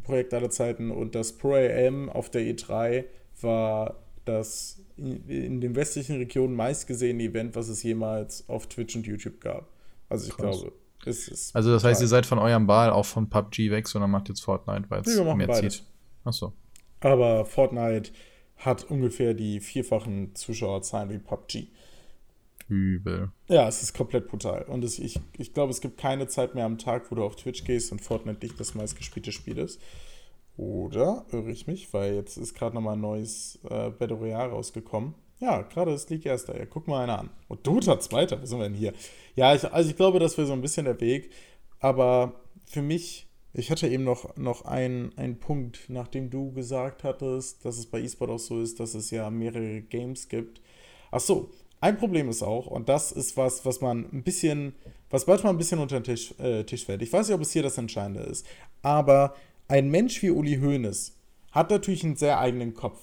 Projekt 0.03 0.34
aller 0.34 0.49
Zeiten 0.49 0.89
und 0.89 1.13
das 1.13 1.34
Pro 1.34 1.53
AM 1.53 2.10
auf 2.10 2.32
der 2.32 2.41
E3 2.41 3.06
war 3.41 4.04
das 4.26 4.84
in 4.96 5.60
den 5.60 5.76
westlichen 5.76 6.17
Regionen 6.17 6.56
meistgesehene 6.56 7.24
Event, 7.24 7.56
was 7.56 7.67
es 7.67 7.84
jemals 7.84 8.48
auf 8.48 8.67
Twitch 8.67 8.96
und 8.96 9.06
YouTube 9.06 9.41
gab. 9.41 9.69
Also 10.10 10.28
ich 10.28 10.36
Krass. 10.36 10.62
glaube, 10.62 10.74
es 11.06 11.28
ist. 11.28 11.56
Also 11.56 11.72
das 11.72 11.84
heißt, 11.84 12.02
ihr 12.02 12.08
seid 12.08 12.26
von 12.26 12.39
eurem 12.39 12.67
Ball 12.67 12.89
auch 12.89 13.06
von 13.06 13.30
PUBG 13.30 13.72
weg, 13.72 13.88
sondern 13.88 14.12
macht 14.12 14.30
jetzt 14.30 14.41
Fortnite, 14.41 14.89
weil 14.89 15.02
es 15.02 15.17
mehr 15.36 15.48
beides. 15.48 15.78
zieht. 15.78 15.84
Achso. 16.24 16.54
Aber 17.02 17.46
Fortnite 17.46 18.12
hat 18.58 18.84
ungefähr 18.89 19.34
die 19.34 19.60
vierfachen 19.60 20.36
Zuschauerzahlen 20.36 21.10
wie 21.10 21.17
PUBG. 21.17 21.67
Übel. 22.69 23.32
Ja, 23.50 23.67
es 23.67 23.84
ist 23.84 23.93
komplett 23.93 24.28
brutal. 24.30 24.63
Und 24.63 24.84
es, 24.84 25.00
ich, 25.00 25.19
ich 25.38 25.54
glaube, 25.54 25.72
es 25.72 25.82
gibt 25.82 25.98
keine 25.98 26.28
Zeit 26.28 26.56
mehr 26.56 26.65
am 26.65 26.78
Tag, 26.78 27.12
wo 27.12 27.15
du 27.15 27.24
auf 27.24 27.36
Twitch 27.36 27.65
gehst 27.65 27.91
und 27.91 28.02
Fortnite 28.02 28.46
nicht 28.46 28.60
das 28.60 28.74
meistgespielte 28.74 29.32
Spiel 29.32 29.58
ist. 29.58 29.82
Oder 30.55 31.25
irre 31.31 31.51
ich 31.51 31.67
mich, 31.67 31.93
weil 31.93 32.15
jetzt 32.15 32.37
ist 32.37 32.53
gerade 32.53 32.75
nochmal 32.75 32.95
ein 32.95 33.01
neues 33.01 33.59
äh, 33.69 33.89
Battle 33.89 34.17
Royale 34.17 34.51
rausgekommen. 34.51 35.15
Ja, 35.39 35.61
gerade 35.63 35.91
ist 35.91 36.09
League 36.09 36.25
Erster. 36.25 36.57
Ja, 36.57 36.65
guck 36.65 36.87
mal 36.87 37.03
einer 37.03 37.19
an. 37.19 37.29
Und 37.47 37.65
Dota 37.65 37.99
Zweiter. 37.99 38.41
Wo 38.41 38.45
sind 38.45 38.59
wir 38.59 38.69
denn 38.69 38.77
hier? 38.77 38.93
Ja, 39.35 39.53
ich, 39.53 39.69
also 39.71 39.89
ich 39.89 39.95
glaube, 39.95 40.19
das 40.19 40.37
wäre 40.37 40.47
so 40.47 40.53
ein 40.53 40.61
bisschen 40.61 40.85
der 40.85 41.01
Weg. 41.01 41.31
Aber 41.79 42.33
für 42.65 42.81
mich, 42.81 43.27
ich 43.53 43.71
hatte 43.71 43.87
eben 43.87 44.03
noch, 44.03 44.37
noch 44.37 44.63
einen, 44.63 45.17
einen 45.17 45.39
Punkt, 45.39 45.85
nachdem 45.89 46.29
du 46.29 46.53
gesagt 46.53 47.03
hattest, 47.03 47.65
dass 47.65 47.77
es 47.77 47.87
bei 47.87 47.99
E-Sport 47.99 48.29
auch 48.29 48.39
so 48.39 48.61
ist, 48.61 48.79
dass 48.79 48.93
es 48.93 49.11
ja 49.11 49.29
mehrere 49.29 49.81
Games 49.81 50.29
gibt. 50.29 50.61
Ach 51.11 51.19
so, 51.19 51.49
ein 51.81 51.97
Problem 51.97 52.29
ist 52.29 52.41
auch, 52.43 52.67
und 52.67 52.87
das 52.87 53.11
ist 53.11 53.35
was, 53.35 53.65
was 53.65 53.81
man 53.81 54.07
ein 54.13 54.23
bisschen, 54.23 54.73
was 55.09 55.27
manchmal 55.27 55.51
ein 55.51 55.57
bisschen 55.57 55.79
unter 55.79 55.99
den 55.99 56.05
Tisch, 56.05 56.33
äh, 56.39 56.63
Tisch 56.63 56.85
fällt. 56.85 57.01
Ich 57.01 57.11
weiß 57.11 57.27
nicht, 57.27 57.35
ob 57.35 57.41
es 57.41 57.51
hier 57.51 57.63
das 57.63 57.77
Entscheidende 57.77 58.21
ist, 58.21 58.45
aber 58.81 59.35
ein 59.73 59.89
Mensch 59.89 60.21
wie 60.21 60.29
Uli 60.29 60.59
Hoeneß 60.62 61.17
hat 61.51 61.71
natürlich 61.71 62.03
einen 62.03 62.15
sehr 62.15 62.38
eigenen 62.38 62.75
Kopf. 62.75 62.99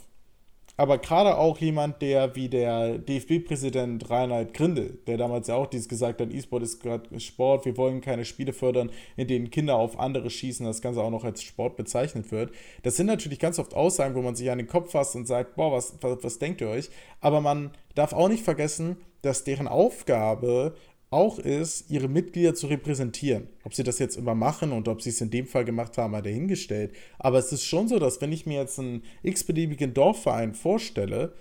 aber 0.76 0.98
gerade 0.98 1.37
auch 1.37 1.59
jemand, 1.59 2.00
der 2.00 2.37
wie 2.37 2.48
der 2.48 2.96
DFB-Präsident 2.96 4.09
Reinhard 4.09 4.54
Grindel, 4.54 5.00
der 5.09 5.16
damals 5.16 5.48
ja 5.48 5.56
auch 5.56 5.66
dieses 5.66 5.88
gesagt 5.88 6.20
hat, 6.20 6.33
E-Sport 6.33 6.62
ist 6.62 6.80
gerade 6.80 7.18
Sport, 7.18 7.64
wir 7.64 7.76
wollen 7.76 8.00
keine 8.00 8.24
Spiele 8.24 8.52
fördern, 8.52 8.90
in 9.16 9.26
denen 9.26 9.50
Kinder 9.50 9.74
auf 9.74 9.98
andere 9.98 10.30
schießen, 10.30 10.64
das 10.64 10.80
Ganze 10.80 11.02
auch 11.02 11.11
noch 11.11 11.24
als 11.24 11.42
Sport 11.42 11.76
bezeichnet 11.76 12.30
wird. 12.30 12.52
Das 12.85 12.96
sind 12.96 13.06
natürlich 13.06 13.40
ganz 13.40 13.59
oft 13.59 13.74
Aussagen, 13.74 14.14
wo 14.14 14.22
man 14.22 14.37
sich 14.37 14.48
an 14.48 14.59
den 14.59 14.68
Kopf 14.68 14.92
fasst 14.92 15.16
und 15.16 15.26
sagt, 15.26 15.56
boah, 15.56 15.72
was, 15.72 15.96
was, 16.00 16.22
was 16.22 16.38
denkt 16.38 16.61
ihr 16.61 16.68
euch? 16.68 16.88
Aber 17.20 17.40
man 17.40 17.72
darf 17.96 18.12
auch 18.12 18.28
nicht 18.28 18.44
vergessen, 18.44 18.96
dass 19.22 19.42
deren 19.44 19.68
Aufgabe 19.68 20.74
auch 21.11 21.40
ist, 21.40 21.90
ihre 21.90 22.09
Mitglieder 22.09 22.55
zu 22.55 22.68
repräsentieren. 22.68 23.49
Ob 23.64 23.75
sie 23.75 23.83
das 23.83 23.99
jetzt 23.99 24.16
immer 24.16 24.37
machen 24.37 24.70
und 24.70 24.87
ob 24.87 25.03
sie 25.03 25.11
es 25.11 25.20
in 25.20 25.31
dem 25.31 25.46
Fall 25.46 25.64
gemacht 25.64 25.99
haben, 25.99 26.14
hat 26.14 26.27
er 26.27 26.33
hingestellt. 26.33 26.92
Aber 27.18 27.38
es 27.38 27.53
ist 27.53 27.64
schon 27.64 27.88
so, 27.88 27.99
dass 27.99 28.20
wenn 28.20 28.33
ich 28.33 28.46
mir 28.46 28.61
jetzt 28.61 28.79
einen 28.79 29.03
x-beliebigen 29.23 29.92
Dorfverein 29.92 30.55
vorstelle, 30.55 31.35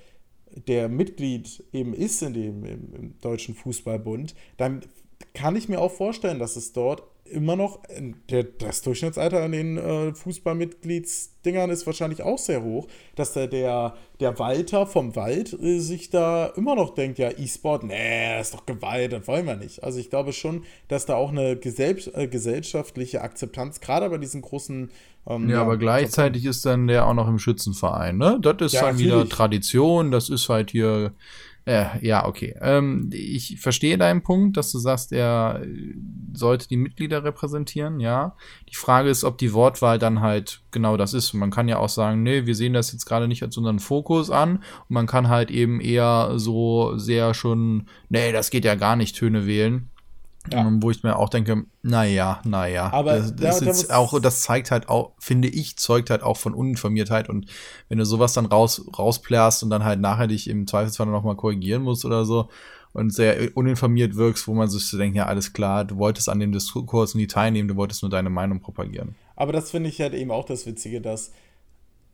der 0.68 0.90
Mitglied 0.90 1.64
eben 1.72 1.94
ist 1.94 2.24
in 2.24 2.34
dem 2.34 2.66
im, 2.66 2.94
im 2.96 3.20
Deutschen 3.22 3.54
Fußballbund, 3.54 4.34
dann 4.58 4.82
kann 5.34 5.56
ich 5.56 5.70
mir 5.70 5.80
auch 5.80 5.92
vorstellen, 5.92 6.40
dass 6.40 6.56
es 6.56 6.74
dort 6.74 7.04
immer 7.32 7.56
noch, 7.56 7.80
der, 8.30 8.44
das 8.44 8.82
Durchschnittsalter 8.82 9.44
an 9.44 9.52
den 9.52 9.78
äh, 9.78 10.14
Fußballmitgliedsdingern 10.14 11.70
ist 11.70 11.86
wahrscheinlich 11.86 12.24
auch 12.24 12.38
sehr 12.38 12.64
hoch, 12.64 12.88
dass 13.16 13.34
der, 13.34 13.48
der, 13.48 13.96
der 14.20 14.38
Walter 14.40 14.86
vom 14.86 15.16
Wald 15.16 15.54
äh, 15.54 15.80
sich 15.80 16.10
da 16.10 16.48
immer 16.48 16.76
noch 16.76 16.94
denkt, 16.94 17.20
ja, 17.20 17.30
E-Sport, 17.30 17.84
nee, 17.84 18.38
das 18.38 18.50
ist 18.50 18.54
doch 18.56 18.66
Gewalt, 18.66 19.14
das 19.14 19.28
wollen 19.28 19.46
wir 19.46 19.56
nicht. 19.56 19.84
Also 19.84 20.00
ich 20.00 20.10
glaube 20.10 20.34
schon, 20.34 20.64
dass 20.88 21.06
da 21.06 21.16
auch 21.16 21.32
eine 21.32 21.56
gesell 21.56 21.98
äh, 22.14 22.28
gesellschaftliche 22.28 23.22
Akzeptanz, 23.22 23.80
gerade 23.80 24.10
bei 24.10 24.18
diesen 24.18 24.42
großen 24.42 24.90
ähm, 25.28 25.50
ja, 25.50 25.58
ja, 25.58 25.62
aber 25.62 25.78
gleichzeitig 25.78 26.46
ist 26.46 26.66
dann 26.66 26.88
der 26.88 27.06
auch 27.06 27.14
noch 27.14 27.28
im 27.28 27.40
Schützenverein, 27.40 28.18
ne? 28.18 28.40
Das 28.42 28.56
ist 28.60 28.74
ja, 28.74 28.84
dann 28.84 28.98
wieder 28.98 29.28
Tradition, 29.28 30.12
das 30.12 30.30
ist 30.30 30.50
halt 30.50 30.72
hier 30.72 31.14
äh, 31.70 31.86
ja, 32.02 32.26
okay. 32.26 32.56
Ähm, 32.62 33.12
ich 33.14 33.60
verstehe 33.60 34.00
deinen 34.00 34.24
Punkt, 34.24 34.58
dass 34.58 34.72
du 34.72 34.80
sagst, 34.80 35.12
er 35.12 35.64
sollte 36.34 36.68
die 36.68 36.78
Mitglieder 36.78 37.24
repräsentieren, 37.24 38.00
ja. 38.00 38.36
Die 38.70 38.76
Frage 38.76 39.12
ist, 39.12 39.24
ob 39.24 39.38
die 39.38 39.54
Wortwahl 39.54 40.00
dann 40.00 40.20
halt 40.20 40.64
genau 40.72 40.98
das 40.98 41.14
ist. 41.14 41.34
Man 41.34 41.52
kann 41.52 41.68
ja 41.68 41.78
auch 41.78 41.90
sagen, 41.90 42.24
nee, 42.24 42.48
wir 42.48 42.56
sehen 42.56 42.74
das 42.74 42.92
jetzt 42.92 43.06
gerade 43.06 43.28
nicht 43.28 43.44
als 43.44 43.56
unseren 43.56 43.78
Fokus 43.78 44.32
an. 44.32 44.56
Und 44.58 44.64
man 44.90 45.06
kann 45.06 45.30
halt 45.30 45.52
eben 45.52 45.80
eher 45.80 46.32
so 46.38 46.98
sehr 46.98 47.36
schon, 47.36 47.86
nee, 48.10 48.32
das 48.32 48.50
geht 48.50 48.66
ja 48.66 48.74
gar 48.74 48.96
nicht, 48.96 49.16
Töne 49.16 49.46
wählen. 49.46 49.92
Ja. 50.52 50.66
Ähm, 50.66 50.82
wo 50.82 50.90
ich 50.90 51.04
mir 51.04 51.18
auch 51.18 51.30
denke, 51.30 51.66
naja, 51.82 52.42
naja. 52.46 52.92
Aber 52.94 53.18
das, 53.18 53.36
das, 53.36 53.60
da, 53.60 53.88
da 53.88 53.98
auch, 53.98 54.20
das 54.20 54.42
zeigt 54.42 54.72
halt 54.72 54.88
auch, 54.88 55.12
finde 55.20 55.50
ich, 55.50 55.78
zeugt 55.78 56.10
halt 56.10 56.24
auch 56.24 56.38
von 56.38 56.54
Uninformiertheit. 56.54 57.30
Und 57.30 57.48
wenn 57.90 57.98
du 57.98 58.06
sowas 58.06 58.34
dann 58.34 58.46
raus, 58.46 58.86
rausplärst 58.98 59.64
und 59.64 59.70
dann 59.70 59.84
halt 59.84 60.00
nachher 60.00 60.28
dich 60.28 60.50
im 60.50 60.66
Zweifelsfall 60.66 61.08
noch 61.08 61.24
mal 61.24 61.36
korrigieren 61.36 61.84
musst 61.84 62.06
oder 62.06 62.26
so 62.26 62.50
und 62.94 63.14
sehr 63.14 63.56
uninformiert 63.56 64.16
wirkst, 64.16 64.48
wo 64.48 64.54
man 64.54 64.70
sich 64.70 64.88
so 64.88 64.98
denkt, 64.98 65.16
ja, 65.16 65.26
alles 65.26 65.54
klar, 65.54 65.86
du 65.86 65.98
wolltest 65.98 66.30
an 66.30 66.40
dem 66.40 66.52
Diskurs 66.52 67.16
nie 67.16 67.28
teilnehmen, 67.28 67.68
du 67.68 67.76
wolltest 67.76 68.02
nur 68.02 68.10
deine 68.10 68.30
Meinung 68.30 68.62
propagieren. 68.62 69.16
Aber 69.36 69.52
das 69.52 69.72
finde 69.72 69.90
ich 69.90 70.02
halt 70.02 70.14
eben 70.14 70.32
auch 70.32 70.46
das 70.46 70.66
Witzige, 70.66 71.02
dass 71.02 71.32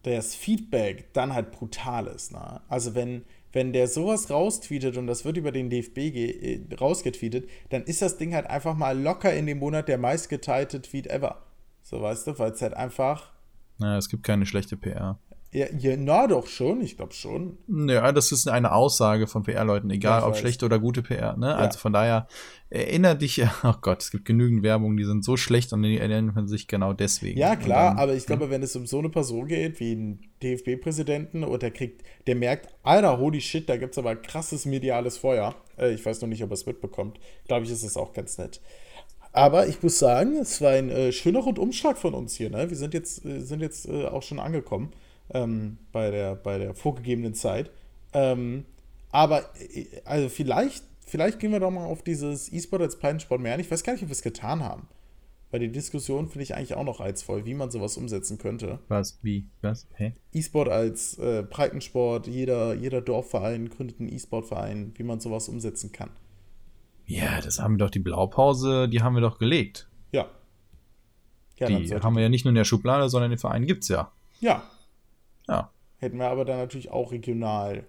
das 0.04 0.36
Feedback 0.36 1.14
dann 1.14 1.34
halt 1.34 1.52
brutal 1.52 2.08
ist. 2.08 2.32
Ne? 2.32 2.62
Also 2.68 2.94
wenn 2.94 3.24
wenn 3.56 3.72
der 3.72 3.88
sowas 3.88 4.30
raustweetet 4.30 4.98
und 4.98 5.08
das 5.08 5.24
wird 5.24 5.38
über 5.38 5.54
den 5.54 5.70
DFB 5.70 5.98
äh, 5.98 6.60
rausgetweetet, 6.80 7.50
dann 7.70 7.84
ist 7.84 8.02
das 8.02 8.18
Ding 8.18 8.36
halt 8.36 8.48
einfach 8.48 8.76
mal 8.76 9.00
locker 9.00 9.34
in 9.34 9.46
dem 9.46 9.60
Monat 9.60 9.88
der 9.88 9.98
meistgeteilte 9.98 10.82
Tweet 10.82 11.08
ever. 11.08 11.42
So 11.82 12.02
weißt 12.02 12.28
du, 12.28 12.38
weil 12.38 12.52
es 12.52 12.62
halt 12.62 12.74
einfach. 12.74 13.32
Naja, 13.78 13.98
es 13.98 14.10
gibt 14.10 14.24
keine 14.24 14.46
schlechte 14.46 14.76
PR. 14.76 15.20
Ja, 15.56 15.68
ja, 15.78 15.96
na 15.96 16.28
doch 16.28 16.48
schon, 16.48 16.82
ich 16.82 16.98
glaube 16.98 17.14
schon. 17.14 17.58
Ja, 17.70 18.12
das 18.12 18.34
ist 18.34 18.46
eine 18.50 18.74
Aussage 18.74 19.26
von 19.26 19.44
PR-Leuten, 19.44 19.90
egal 19.90 20.20
ja, 20.20 20.28
ob 20.28 20.34
weiß. 20.34 20.40
schlechte 20.40 20.66
oder 20.66 20.80
gute 20.80 21.02
PR. 21.02 21.38
Ne? 21.38 21.48
Ja. 21.48 21.56
Also 21.56 21.80
von 21.80 21.94
daher 21.94 22.28
erinnere 22.70 23.16
dich, 23.16 23.42
oh 23.64 23.74
Gott, 23.80 24.02
es 24.02 24.12
gibt 24.12 24.26
genügend 24.26 24.64
Werbung, 24.64 24.98
die 24.98 25.06
sind 25.06 25.24
so 25.24 25.38
schlecht 25.38 25.72
und 25.72 25.82
die 25.84 25.98
erinnern 25.98 26.34
man 26.36 26.50
sich 26.50 26.68
genau 26.68 26.92
deswegen. 26.92 27.40
Ja, 27.40 27.56
klar, 27.56 27.92
dann, 27.92 28.00
aber 28.00 28.16
ich 28.16 28.26
glaube, 28.26 28.50
wenn 28.50 28.64
es 28.64 28.76
um 28.76 28.86
so 28.86 29.00
eine 29.00 29.08
Person 29.08 29.48
geht, 29.48 29.80
wie 29.80 29.94
einen 29.94 30.20
DFB-Präsidenten 30.44 31.46
und 31.46 31.62
der 31.62 31.72
kriegt, 31.72 32.04
der 32.28 32.36
merkt, 32.36 32.68
Alter, 32.84 33.18
holy 33.18 33.40
shit, 33.40 33.70
da 33.70 33.78
gibt 33.78 33.94
es 33.94 33.98
aber 33.98 34.18
krasses 34.18 34.66
mediales 34.66 35.18
Feuer. 35.18 35.56
Äh, 35.78 35.94
ich 35.94 36.06
weiß 36.06 36.20
noch 36.20 36.28
nicht, 36.28 36.44
ob 36.44 36.50
er 36.50 36.56
es 36.56 36.66
mitbekommt. 36.66 37.18
Glaube 37.48 37.64
ich, 37.64 37.72
ist 37.72 37.84
es 37.84 37.96
auch 37.96 38.12
ganz 38.12 38.38
nett. 38.38 38.60
Aber 39.32 39.68
ich 39.68 39.82
muss 39.82 40.00
sagen, 40.00 40.36
es 40.36 40.60
war 40.60 40.72
ein 40.72 40.90
äh, 40.90 41.14
schöner 41.14 41.40
Rundumschlag 41.40 41.98
von 41.98 42.14
uns 42.14 42.36
hier. 42.36 42.50
Ne? 42.50 42.70
Wir 42.70 42.76
sind 42.76 42.94
jetzt, 42.94 43.24
äh, 43.24 43.40
sind 43.40 43.62
jetzt 43.62 43.88
äh, 43.88 44.08
auch 44.08 44.22
schon 44.22 44.40
angekommen 44.40 44.92
ähm, 45.34 45.78
bei, 45.92 46.12
der, 46.12 46.36
bei 46.36 46.58
der 46.58 46.74
vorgegebenen 46.74 47.34
Zeit. 47.34 47.72
Ähm, 48.14 48.66
aber 49.12 49.44
äh, 49.60 49.86
also 50.06 50.30
vielleicht, 50.30 50.84
vielleicht 51.06 51.40
gehen 51.40 51.52
wir 51.52 51.60
doch 51.60 51.72
mal 51.72 51.86
auf 51.86 52.04
dieses 52.04 52.52
E-Sport 52.52 52.82
als 52.82 53.00
Breitensport 53.00 53.42
mehr 53.42 53.54
ein. 53.54 53.60
Ich 53.60 53.72
weiß 53.72 53.84
gar 53.84 53.94
nicht, 53.94 54.04
ob 54.04 54.10
wir 54.10 54.14
es 54.14 54.22
getan 54.22 54.64
haben. 54.64 54.88
Weil 55.52 55.60
die 55.60 55.72
Diskussion 55.72 56.28
finde 56.28 56.44
ich 56.44 56.56
eigentlich 56.56 56.74
auch 56.74 56.84
noch 56.84 57.00
reizvoll, 57.00 57.46
wie 57.46 57.54
man 57.54 57.72
sowas 57.72 57.98
umsetzen 57.98 58.38
könnte. 58.38 58.80
Was? 58.88 59.20
Wie? 59.22 59.48
Was? 59.62 59.88
Hä? 59.94 60.14
E-Sport 60.34 60.70
als 60.70 61.18
äh, 61.18 61.44
Breitensport, 61.50 62.28
jeder, 62.28 62.74
jeder 62.74 63.02
Dorfverein 63.02 63.70
gründet 63.70 64.00
einen 64.00 64.12
E-Sport-Verein, 64.12 64.94
wie 64.96 65.04
man 65.04 65.20
sowas 65.20 65.48
umsetzen 65.48 65.92
kann. 65.92 66.10
Ja, 67.06 67.40
das 67.40 67.60
haben 67.60 67.76
wir 67.76 67.86
doch, 67.86 67.92
die 67.92 68.00
Blaupause, 68.00 68.90
die 68.90 69.02
haben 69.02 69.14
wir 69.14 69.22
doch 69.22 69.38
gelegt. 69.38 69.88
Ja. 70.12 70.28
ja 71.58 71.68
die 71.68 71.94
haben 71.94 72.16
wir 72.16 72.24
ja 72.24 72.30
nicht 72.30 72.44
nur 72.44 72.50
in 72.50 72.56
der 72.56 72.66
Schublade, 72.66 73.08
sondern 73.10 73.30
den 73.30 73.40
Verein 73.40 73.66
gibt 73.66 73.84
es 73.84 73.90
ja. 73.90 74.12
Ja, 74.42 74.64
ja. 75.48 75.72
Hätten 75.98 76.18
wir 76.18 76.28
aber 76.28 76.46
dann 76.46 76.58
natürlich 76.58 76.92
auch 76.92 77.12
regional 77.12 77.86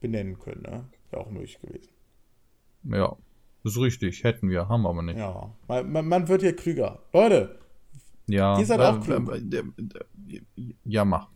benennen 0.00 0.38
können, 0.38 0.62
ne? 0.62 0.84
Wäre 1.10 1.22
auch 1.22 1.30
möglich 1.30 1.60
gewesen. 1.60 1.90
Ja, 2.84 3.16
ist 3.64 3.78
richtig. 3.78 4.24
Hätten 4.24 4.48
wir, 4.48 4.68
haben 4.68 4.82
wir 4.82 4.88
aber 4.90 5.02
nicht. 5.02 5.18
Ja, 5.18 5.54
man, 5.68 5.92
man, 5.92 6.08
man 6.08 6.28
wird 6.28 6.42
hier 6.42 6.56
klüger. 6.56 7.02
Leute, 7.12 7.58
ja, 8.26 8.58
ihr 8.58 8.66
seid 8.66 8.80
äh, 8.80 8.84
auch 8.84 9.00
klug. 9.00 9.32
Äh, 9.32 9.62
ja, 10.84 11.04
mach. 11.04 11.28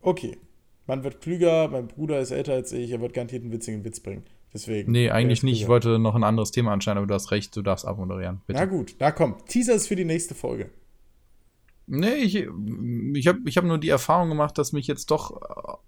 Okay. 0.00 0.38
Man 0.86 1.02
wird 1.02 1.20
klüger, 1.20 1.68
mein 1.68 1.88
Bruder 1.88 2.20
ist 2.20 2.30
älter 2.30 2.52
als 2.52 2.72
ich, 2.72 2.92
er 2.92 3.00
wird 3.00 3.12
garantiert 3.12 3.42
einen 3.42 3.52
witzigen 3.52 3.84
Witz 3.84 3.98
bringen. 3.98 4.22
Deswegen. 4.54 4.92
Nee, 4.92 5.10
eigentlich 5.10 5.42
nicht. 5.42 5.60
Ich 5.60 5.68
wollte 5.68 5.98
noch 5.98 6.14
ein 6.14 6.22
anderes 6.22 6.52
Thema 6.52 6.72
anscheinend, 6.72 6.98
aber 6.98 7.06
du 7.08 7.14
hast 7.14 7.32
recht, 7.32 7.54
du 7.56 7.62
darfst 7.62 7.84
abmoderieren. 7.84 8.40
Bitte. 8.46 8.60
Na 8.60 8.66
gut, 8.66 8.94
da 8.98 9.10
kommt. 9.10 9.46
Teaser 9.46 9.74
ist 9.74 9.88
für 9.88 9.96
die 9.96 10.04
nächste 10.04 10.34
Folge. 10.34 10.70
Nee, 11.86 12.14
ich, 12.14 12.34
ich 12.34 13.26
habe 13.28 13.38
ich 13.44 13.56
hab 13.56 13.64
nur 13.64 13.78
die 13.78 13.88
Erfahrung 13.88 14.28
gemacht, 14.28 14.58
dass 14.58 14.72
mich 14.72 14.88
jetzt 14.88 15.10
doch, 15.10 15.40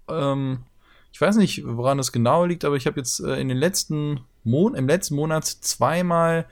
ähm, 0.08 0.58
ich 1.12 1.20
weiß 1.20 1.36
nicht, 1.36 1.64
woran 1.66 1.98
es 1.98 2.12
genau 2.12 2.44
liegt, 2.44 2.64
aber 2.64 2.76
ich 2.76 2.86
habe 2.86 3.00
jetzt 3.00 3.20
äh, 3.20 3.40
in 3.40 3.48
den 3.48 3.58
letzten 3.58 4.20
Mon 4.44 4.74
im 4.74 4.86
letzten 4.86 5.16
Monat 5.16 5.44
zweimal 5.44 6.46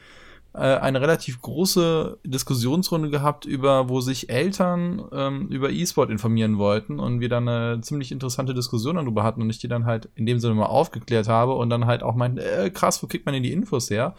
äh, 0.53 0.59
eine 0.59 1.01
relativ 1.01 1.41
große 1.43 2.19
Diskussionsrunde 2.25 3.09
gehabt, 3.09 3.45
über 3.45 3.89
wo 3.89 4.01
sich 4.01 4.31
Eltern 4.31 5.05
ähm, 5.13 5.49
über 5.49 5.71
E-Sport 5.71 6.11
informieren 6.11 6.59
wollten 6.59 6.99
und 6.99 7.21
wir 7.21 7.29
dann 7.29 7.49
eine 7.49 7.81
ziemlich 7.83 8.11
interessante 8.11 8.53
Diskussion 8.53 8.97
darüber 8.97 9.23
hatten 9.23 9.43
und 9.43 9.51
ich 9.51 9.59
die 9.59 9.69
dann 9.69 9.85
halt 9.85 10.09
in 10.17 10.27
dem 10.27 10.41
Sinne 10.41 10.55
mal 10.55 10.67
aufgeklärt 10.67 11.29
habe 11.29 11.55
und 11.55 11.71
dann 11.71 11.87
halt 11.87 12.03
auch 12.03 12.17
meinten, 12.17 12.39
äh, 12.39 12.71
krass, 12.71 13.01
wo 13.03 13.07
kriegt 13.07 13.27
man 13.27 13.35
denn 13.35 13.45
die 13.45 13.53
Infos 13.53 13.91
her? 13.91 14.17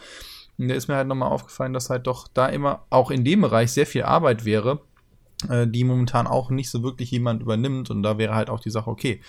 Und 0.58 0.70
da 0.70 0.76
ist 0.76 0.88
mir 0.88 0.96
halt 0.96 1.08
nochmal 1.08 1.32
aufgefallen, 1.32 1.74
dass 1.74 1.90
halt 1.90 2.08
doch 2.08 2.28
da 2.34 2.48
immer 2.48 2.84
auch 2.90 3.12
in 3.12 3.26
dem 3.26 3.42
Bereich 3.42 3.72
sehr 3.72 3.86
viel 3.86 4.04
Arbeit 4.04 4.46
wäre 4.46 4.80
die 5.44 5.84
momentan 5.84 6.26
auch 6.26 6.50
nicht 6.50 6.70
so 6.70 6.82
wirklich 6.82 7.12
jemand 7.12 7.44
übernimmt. 7.44 7.92
Und 7.92 8.02
da 8.02 8.18
wäre 8.18 8.34
halt 8.34 8.50
auch 8.50 8.60
die 8.60 8.72
Sache, 8.72 8.90
okay, 8.90 9.22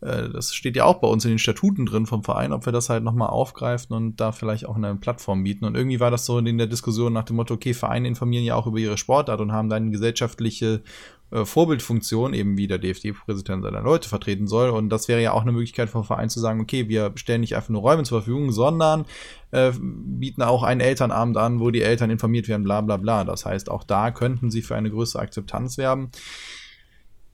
äh, 0.00 0.28
das 0.28 0.52
steht 0.52 0.76
ja 0.76 0.84
auch 0.84 1.00
bei 1.00 1.08
uns 1.08 1.24
in 1.24 1.30
den 1.30 1.38
Statuten 1.38 1.86
drin 1.86 2.06
vom 2.06 2.22
Verein, 2.22 2.52
ob 2.52 2.66
wir 2.66 2.72
das 2.72 2.90
halt 2.90 3.02
nochmal 3.02 3.30
aufgreifen 3.30 3.96
und 3.96 4.16
da 4.16 4.32
vielleicht 4.32 4.66
auch 4.66 4.76
eine 4.76 4.94
Plattform 4.94 5.42
bieten. 5.42 5.64
Und 5.64 5.74
irgendwie 5.74 6.00
war 6.00 6.10
das 6.10 6.26
so 6.26 6.38
in 6.38 6.58
der 6.58 6.66
Diskussion 6.66 7.12
nach 7.12 7.24
dem 7.24 7.36
Motto, 7.36 7.54
okay, 7.54 7.72
Vereine 7.72 8.08
informieren 8.08 8.44
ja 8.44 8.54
auch 8.54 8.66
über 8.66 8.78
ihre 8.78 8.98
Sportart 8.98 9.40
und 9.40 9.52
haben 9.52 9.70
dann 9.70 9.90
gesellschaftliche 9.90 10.82
äh, 11.30 11.44
Vorbildfunktion, 11.44 12.34
eben 12.34 12.56
wie 12.56 12.66
der 12.66 12.78
DFD-Präsident 12.78 13.64
seine 13.64 13.80
Leute 13.80 14.08
vertreten 14.08 14.46
soll. 14.46 14.70
Und 14.70 14.88
das 14.90 15.08
wäre 15.08 15.22
ja 15.22 15.32
auch 15.32 15.42
eine 15.42 15.52
Möglichkeit 15.52 15.90
vom 15.90 16.04
Verein 16.04 16.30
zu 16.30 16.40
sagen, 16.40 16.60
okay, 16.60 16.88
wir 16.88 17.12
stellen 17.16 17.40
nicht 17.40 17.56
einfach 17.56 17.70
nur 17.70 17.82
Räume 17.82 18.04
zur 18.04 18.20
Verfügung, 18.20 18.52
sondern 18.52 19.06
äh, 19.50 19.72
bieten 19.78 20.42
auch 20.42 20.62
einen 20.62 20.80
Elternabend 20.80 21.36
an, 21.36 21.60
wo 21.60 21.70
die 21.70 21.82
Eltern 21.82 22.10
informiert 22.10 22.48
werden, 22.48 22.64
bla 22.64 22.80
bla 22.80 22.96
bla. 22.96 23.24
Das 23.24 23.46
heißt, 23.46 23.70
auch 23.70 23.84
da 23.84 24.10
könnten 24.10 24.50
sie 24.50 24.62
für 24.62 24.76
eine 24.76 24.90
größere 24.90 25.22
Akzeptanz 25.22 25.78
werben. 25.78 26.10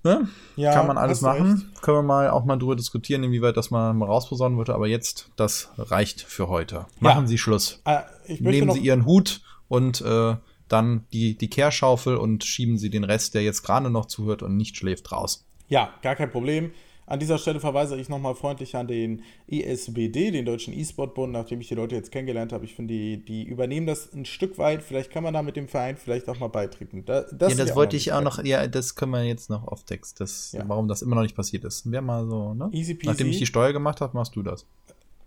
Ne? 0.02 0.28
Ja, 0.56 0.72
Kann 0.72 0.86
man 0.86 0.96
alles 0.96 1.20
machen. 1.20 1.52
Recht. 1.52 1.82
Können 1.82 1.98
wir 1.98 2.02
mal 2.02 2.30
auch 2.30 2.44
mal 2.44 2.56
drüber 2.56 2.74
diskutieren, 2.74 3.22
inwieweit 3.22 3.56
das 3.56 3.70
mal, 3.70 3.92
mal 3.92 4.06
rausposaunen 4.06 4.56
würde. 4.56 4.74
Aber 4.74 4.86
jetzt, 4.86 5.30
das 5.36 5.70
reicht 5.76 6.22
für 6.22 6.48
heute. 6.48 6.86
Machen 7.00 7.24
ja. 7.24 7.26
Sie 7.28 7.38
Schluss. 7.38 7.82
Äh, 7.84 8.00
Nehmen 8.38 8.70
Sie 8.70 8.80
Ihren 8.80 9.04
Hut 9.04 9.42
und 9.68 10.00
äh, 10.00 10.36
dann 10.70 11.04
die, 11.12 11.36
die 11.36 11.50
Kehrschaufel 11.50 12.16
und 12.16 12.44
schieben 12.44 12.78
sie 12.78 12.90
den 12.90 13.04
Rest, 13.04 13.34
der 13.34 13.42
jetzt 13.42 13.62
gerade 13.62 13.90
noch 13.90 14.06
zuhört 14.06 14.42
und 14.42 14.56
nicht 14.56 14.76
schläft, 14.76 15.12
raus. 15.12 15.46
Ja, 15.68 15.94
gar 16.02 16.16
kein 16.16 16.30
Problem. 16.30 16.72
An 17.10 17.18
dieser 17.18 17.38
Stelle 17.38 17.58
verweise 17.58 17.96
ich 17.96 18.08
nochmal 18.08 18.36
freundlich 18.36 18.76
an 18.76 18.86
den 18.86 19.24
ISBD, 19.48 20.30
den 20.30 20.44
Deutschen 20.44 20.72
E-Sport-Bund, 20.72 21.32
nachdem 21.32 21.60
ich 21.60 21.66
die 21.66 21.74
Leute 21.74 21.96
jetzt 21.96 22.12
kennengelernt 22.12 22.52
habe. 22.52 22.64
Ich 22.64 22.76
finde, 22.76 22.94
die, 22.94 23.24
die 23.24 23.42
übernehmen 23.42 23.88
das 23.88 24.12
ein 24.12 24.24
Stück 24.24 24.58
weit. 24.58 24.84
Vielleicht 24.84 25.10
kann 25.10 25.24
man 25.24 25.34
da 25.34 25.42
mit 25.42 25.56
dem 25.56 25.66
Verein 25.66 25.96
vielleicht 25.96 26.28
auch 26.28 26.38
mal 26.38 26.46
beitreten. 26.46 27.04
Da, 27.04 27.22
das 27.32 27.56
ja, 27.56 27.64
das 27.64 27.74
wollte 27.74 27.96
ich 27.96 28.12
auch 28.12 28.22
noch, 28.22 28.44
ja, 28.44 28.68
das 28.68 28.94
können 28.94 29.10
wir 29.10 29.24
jetzt 29.24 29.50
noch 29.50 29.66
auf 29.66 29.82
Text, 29.82 30.20
das, 30.20 30.52
ja. 30.52 30.62
warum 30.68 30.86
das 30.86 31.02
immer 31.02 31.16
noch 31.16 31.22
nicht 31.22 31.34
passiert 31.34 31.64
ist. 31.64 31.90
Wäre 31.90 32.02
mal 32.02 32.28
so, 32.28 32.54
ne? 32.54 32.68
Easy 32.70 32.94
peasy. 32.94 33.08
Nachdem 33.08 33.26
ich 33.26 33.38
die 33.38 33.46
Steuer 33.46 33.72
gemacht 33.72 34.00
habe, 34.00 34.16
machst 34.16 34.36
du 34.36 34.44
das. 34.44 34.64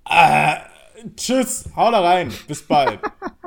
Äh, 0.10 0.56
tschüss, 1.18 1.66
hau 1.76 1.92
da 1.92 2.00
rein. 2.00 2.32
Bis 2.48 2.62
bald. 2.62 3.02